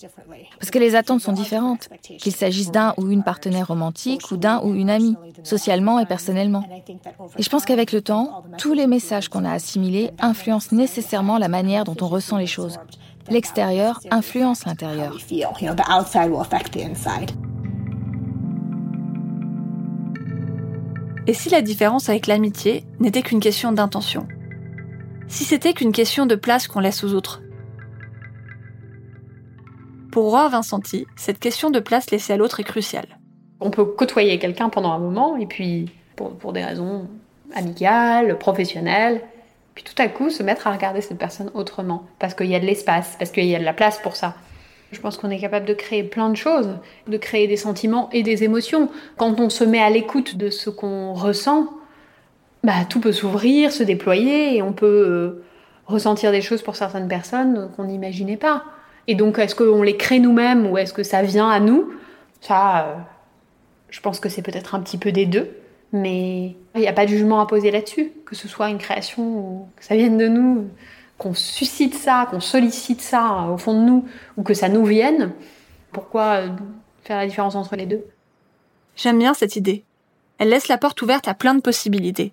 Parce 0.58 0.70
que 0.70 0.78
les 0.78 0.94
attentes 0.94 1.20
sont 1.20 1.32
différentes, 1.32 1.88
qu'il 2.18 2.34
s'agisse 2.34 2.70
d'un 2.70 2.94
ou 2.96 3.10
une 3.10 3.22
partenaire 3.22 3.68
romantique 3.68 4.30
ou 4.30 4.36
d'un 4.36 4.60
ou 4.62 4.74
une 4.74 4.90
amie, 4.90 5.16
socialement 5.42 5.98
et 5.98 6.06
personnellement. 6.06 6.64
Et 7.38 7.42
je 7.42 7.48
pense 7.48 7.64
qu'avec 7.64 7.92
le 7.92 8.02
temps, 8.02 8.44
tous 8.58 8.72
les 8.72 8.86
messages 8.86 9.28
qu'on 9.28 9.44
a 9.44 9.52
assimilés 9.52 10.10
influencent 10.20 10.74
nécessairement 10.74 11.38
la 11.38 11.48
manière 11.48 11.84
dont 11.84 11.96
on 12.00 12.08
ressent 12.08 12.36
les 12.36 12.46
choses. 12.46 12.78
L'extérieur 13.28 14.00
influence 14.10 14.64
l'intérieur. 14.64 15.16
Et 21.30 21.32
si 21.32 21.48
la 21.48 21.62
différence 21.62 22.08
avec 22.08 22.26
l'amitié 22.26 22.82
n'était 22.98 23.22
qu'une 23.22 23.38
question 23.38 23.70
d'intention? 23.70 24.26
Si 25.28 25.44
c'était 25.44 25.74
qu'une 25.74 25.92
question 25.92 26.26
de 26.26 26.34
place 26.34 26.66
qu'on 26.66 26.80
laisse 26.80 27.04
aux 27.04 27.14
autres? 27.14 27.40
Pour 30.10 30.24
Aurore 30.24 30.50
Vincenti, 30.50 31.06
cette 31.14 31.38
question 31.38 31.70
de 31.70 31.78
place 31.78 32.10
laissée 32.10 32.32
à 32.32 32.36
l'autre 32.36 32.58
est 32.58 32.64
cruciale. 32.64 33.06
On 33.60 33.70
peut 33.70 33.84
côtoyer 33.84 34.40
quelqu'un 34.40 34.70
pendant 34.70 34.90
un 34.90 34.98
moment 34.98 35.36
et 35.36 35.46
puis, 35.46 35.92
pour, 36.16 36.36
pour 36.36 36.52
des 36.52 36.64
raisons 36.64 37.06
amicales, 37.54 38.36
professionnelles, 38.36 39.20
puis 39.76 39.84
tout 39.84 40.02
à 40.02 40.08
coup 40.08 40.30
se 40.30 40.42
mettre 40.42 40.66
à 40.66 40.72
regarder 40.72 41.00
cette 41.00 41.18
personne 41.18 41.52
autrement, 41.54 42.08
parce 42.18 42.34
qu'il 42.34 42.48
y 42.48 42.56
a 42.56 42.60
de 42.60 42.66
l'espace, 42.66 43.14
parce 43.20 43.30
qu'il 43.30 43.44
y 43.44 43.54
a 43.54 43.60
de 43.60 43.64
la 43.64 43.72
place 43.72 44.00
pour 44.02 44.16
ça. 44.16 44.34
Je 44.92 45.00
pense 45.00 45.16
qu'on 45.16 45.30
est 45.30 45.38
capable 45.38 45.66
de 45.66 45.74
créer 45.74 46.02
plein 46.02 46.30
de 46.30 46.36
choses, 46.36 46.76
de 47.06 47.16
créer 47.16 47.46
des 47.46 47.56
sentiments 47.56 48.08
et 48.12 48.22
des 48.22 48.42
émotions. 48.42 48.88
Quand 49.16 49.38
on 49.38 49.48
se 49.48 49.62
met 49.62 49.80
à 49.80 49.90
l'écoute 49.90 50.36
de 50.36 50.50
ce 50.50 50.68
qu'on 50.68 51.14
ressent, 51.14 51.68
bah, 52.64 52.84
tout 52.88 53.00
peut 53.00 53.12
s'ouvrir, 53.12 53.72
se 53.72 53.82
déployer, 53.82 54.56
et 54.56 54.62
on 54.62 54.72
peut 54.72 54.86
euh, 54.86 55.44
ressentir 55.86 56.32
des 56.32 56.42
choses 56.42 56.62
pour 56.62 56.76
certaines 56.76 57.08
personnes 57.08 57.70
qu'on 57.76 57.84
n'imaginait 57.84 58.36
pas. 58.36 58.64
Et 59.06 59.14
donc, 59.14 59.38
est-ce 59.38 59.54
qu'on 59.54 59.82
les 59.82 59.96
crée 59.96 60.18
nous-mêmes 60.18 60.66
ou 60.66 60.76
est-ce 60.76 60.92
que 60.92 61.02
ça 61.02 61.22
vient 61.22 61.48
à 61.48 61.60
nous? 61.60 61.92
Ça, 62.40 62.86
euh, 62.86 62.94
je 63.90 64.00
pense 64.00 64.18
que 64.18 64.28
c'est 64.28 64.42
peut-être 64.42 64.74
un 64.74 64.80
petit 64.80 64.98
peu 64.98 65.12
des 65.12 65.26
deux, 65.26 65.50
mais 65.92 66.56
il 66.74 66.80
n'y 66.80 66.88
a 66.88 66.92
pas 66.92 67.04
de 67.04 67.10
jugement 67.10 67.40
à 67.40 67.46
poser 67.46 67.70
là-dessus, 67.70 68.12
que 68.26 68.34
ce 68.34 68.48
soit 68.48 68.70
une 68.70 68.78
création 68.78 69.22
ou 69.22 69.68
que 69.76 69.84
ça 69.84 69.94
vienne 69.94 70.18
de 70.18 70.28
nous 70.28 70.66
qu'on 71.20 71.34
suscite 71.34 71.94
ça, 71.94 72.26
qu'on 72.30 72.40
sollicite 72.40 73.02
ça 73.02 73.48
au 73.50 73.58
fond 73.58 73.74
de 73.74 73.86
nous, 73.86 74.08
ou 74.38 74.42
que 74.42 74.54
ça 74.54 74.70
nous 74.70 74.86
vienne, 74.86 75.32
pourquoi 75.92 76.38
euh, 76.38 76.48
faire 77.04 77.18
la 77.18 77.26
différence 77.26 77.54
entre 77.54 77.76
les 77.76 77.84
deux? 77.84 78.02
J'aime 78.96 79.18
bien 79.18 79.34
cette 79.34 79.54
idée. 79.54 79.84
Elle 80.38 80.48
laisse 80.48 80.68
la 80.68 80.78
porte 80.78 81.02
ouverte 81.02 81.28
à 81.28 81.34
plein 81.34 81.54
de 81.54 81.60
possibilités. 81.60 82.32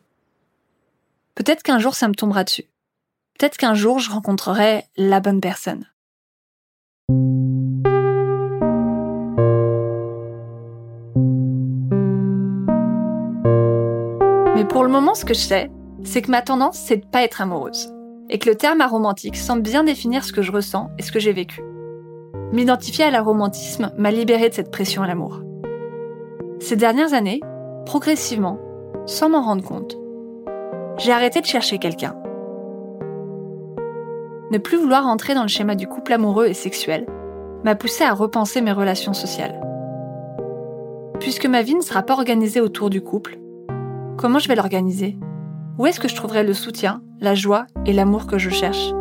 Peut-être 1.36 1.64
qu'un 1.64 1.80
jour 1.80 1.96
ça 1.96 2.08
me 2.08 2.16
tombera 2.16 2.46
dessus. 2.46 2.64
Peut-être 3.38 3.58
qu'un 3.58 3.74
jour 3.74 4.00
je 4.00 4.10
rencontrerai 4.10 4.86
la 4.96 5.20
bonne 5.20 5.42
personne. 5.42 5.86
Mais 14.56 14.66
pour 14.66 14.84
le 14.84 14.90
moment, 14.90 15.14
ce 15.14 15.26
que 15.26 15.34
je 15.34 15.40
sais, 15.40 15.70
c'est 16.06 16.22
que 16.22 16.32
ma 16.32 16.42
tendance, 16.42 16.80
c'est 16.80 16.98
de 16.98 17.06
pas 17.06 17.24
être 17.24 17.42
amoureuse 17.42 17.92
et 18.30 18.40
que 18.40 18.50
le 18.50 18.56
terme 18.56 18.82
aromantique 18.82 19.38
semble 19.38 19.62
bien 19.62 19.84
définir 19.84 20.24
ce 20.24 20.34
que 20.34 20.42
je 20.42 20.52
ressens 20.52 20.90
et 20.98 21.02
ce 21.02 21.12
que 21.12 21.20
j'ai 21.20 21.34
vécu. 21.34 21.62
M'identifier 22.52 23.06
à 23.06 23.12
l'aromantisme 23.12 23.92
m'a 23.98 24.12
libéré 24.12 24.50
de 24.50 24.54
cette 24.54 24.72
pression 24.72 25.04
à 25.04 25.08
l'amour. 25.08 25.42
Ces 26.60 26.76
dernières 26.76 27.14
années, 27.14 27.42
progressivement, 27.86 28.58
sans 29.06 29.30
m'en 29.30 29.42
rendre 29.42 29.64
compte, 29.64 29.98
j'ai 30.98 31.12
arrêté 31.12 31.42
de 31.42 31.46
chercher 31.46 31.78
quelqu'un. 31.78 32.16
Ne 34.52 34.58
plus 34.58 34.78
vouloir 34.78 35.06
entrer 35.06 35.34
dans 35.34 35.42
le 35.42 35.50
schéma 35.50 35.76
du 35.76 35.88
couple 35.88 36.14
amoureux 36.14 36.48
et 36.48 36.54
sexuel 36.54 37.06
m'a 37.64 37.76
poussé 37.76 38.04
à 38.04 38.14
repenser 38.14 38.62
mes 38.62 38.72
relations 38.72 39.14
sociales. 39.14 39.62
Puisque 41.20 41.48
ma 41.48 41.62
vie 41.62 41.76
ne 41.76 41.82
sera 41.82 42.04
pas 42.04 42.14
organisée 42.14 42.62
autour 42.62 42.90
du 42.90 43.02
couple, 43.02 43.40
comment 44.18 44.40
je 44.40 44.48
vais 44.48 44.56
l'organiser? 44.56 45.18
Où 45.78 45.86
est-ce 45.86 46.00
que 46.00 46.08
je 46.08 46.16
trouverai 46.16 46.44
le 46.44 46.54
soutien 46.54 47.02
la 47.22 47.36
joie 47.36 47.68
et 47.86 47.94
l'amour 47.94 48.26
que 48.26 48.40
je 48.40 48.50
cherche? 48.50 48.92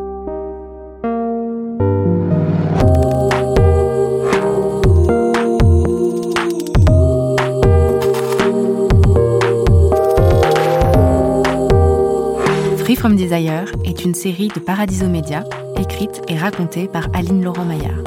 Free 12.78 12.96
From 12.96 13.16
Desire 13.16 13.72
est 13.84 14.04
une 14.04 14.14
série 14.14 14.48
de 14.48 14.60
Paradiso 14.60 15.06
Média, 15.06 15.44
écrite 15.78 16.20
et 16.28 16.36
racontée 16.36 16.88
par 16.88 17.08
Aline 17.14 17.42
Laurent 17.42 17.64
Maillard. 17.64 18.04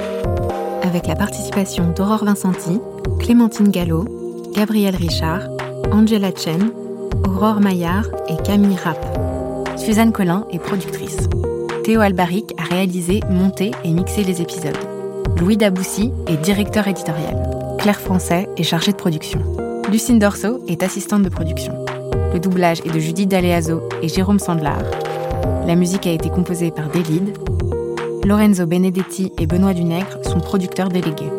Avec 0.84 1.08
la 1.08 1.16
participation 1.16 1.90
d'Aurore 1.90 2.24
Vincenti, 2.24 2.80
Clémentine 3.20 3.70
Gallo, 3.70 4.06
Gabriel 4.54 4.96
Richard, 4.96 5.42
Angela 5.92 6.32
Chen, 6.36 6.72
Aurore 7.42 7.62
Maillard 7.62 8.04
et 8.28 8.36
Camille 8.44 8.76
Rapp. 8.76 9.00
Suzanne 9.78 10.12
Collin 10.12 10.46
est 10.52 10.60
productrice. 10.60 11.30
Théo 11.86 12.02
Albaric 12.02 12.54
a 12.58 12.64
réalisé, 12.64 13.22
monté 13.30 13.72
et 13.86 13.94
mixé 13.94 14.26
les 14.26 14.42
épisodes. 14.42 14.76
Louis 15.40 15.56
Daboussi 15.56 16.12
est 16.28 16.36
directeur 16.36 16.90
éditorial. 16.90 17.38
Claire 17.78 18.02
Français 18.02 18.50
est 18.58 18.64
chargée 18.64 18.92
de 18.92 18.98
production. 18.98 19.40
Lucine 19.90 20.20
Dorso 20.20 20.60
est 20.68 20.84
assistante 20.84 21.24
de 21.24 21.30
production. 21.30 21.74
Le 22.34 22.42
doublage 22.42 22.82
est 22.82 22.92
de 22.94 23.00
Judith 23.00 23.30
D'Aleazo 23.30 23.88
et 24.02 24.10
Jérôme 24.10 24.40
Sandlar. 24.40 24.82
La 25.66 25.76
musique 25.76 26.08
a 26.08 26.12
été 26.12 26.30
composée 26.30 26.72
par 26.72 26.90
Delide. 26.90 27.38
Lorenzo 28.26 28.66
Benedetti 28.66 29.32
et 29.40 29.48
Benoît 29.48 29.74
Dunègre 29.74 30.20
sont 30.26 30.42
producteurs 30.42 30.90
délégués. 30.90 31.32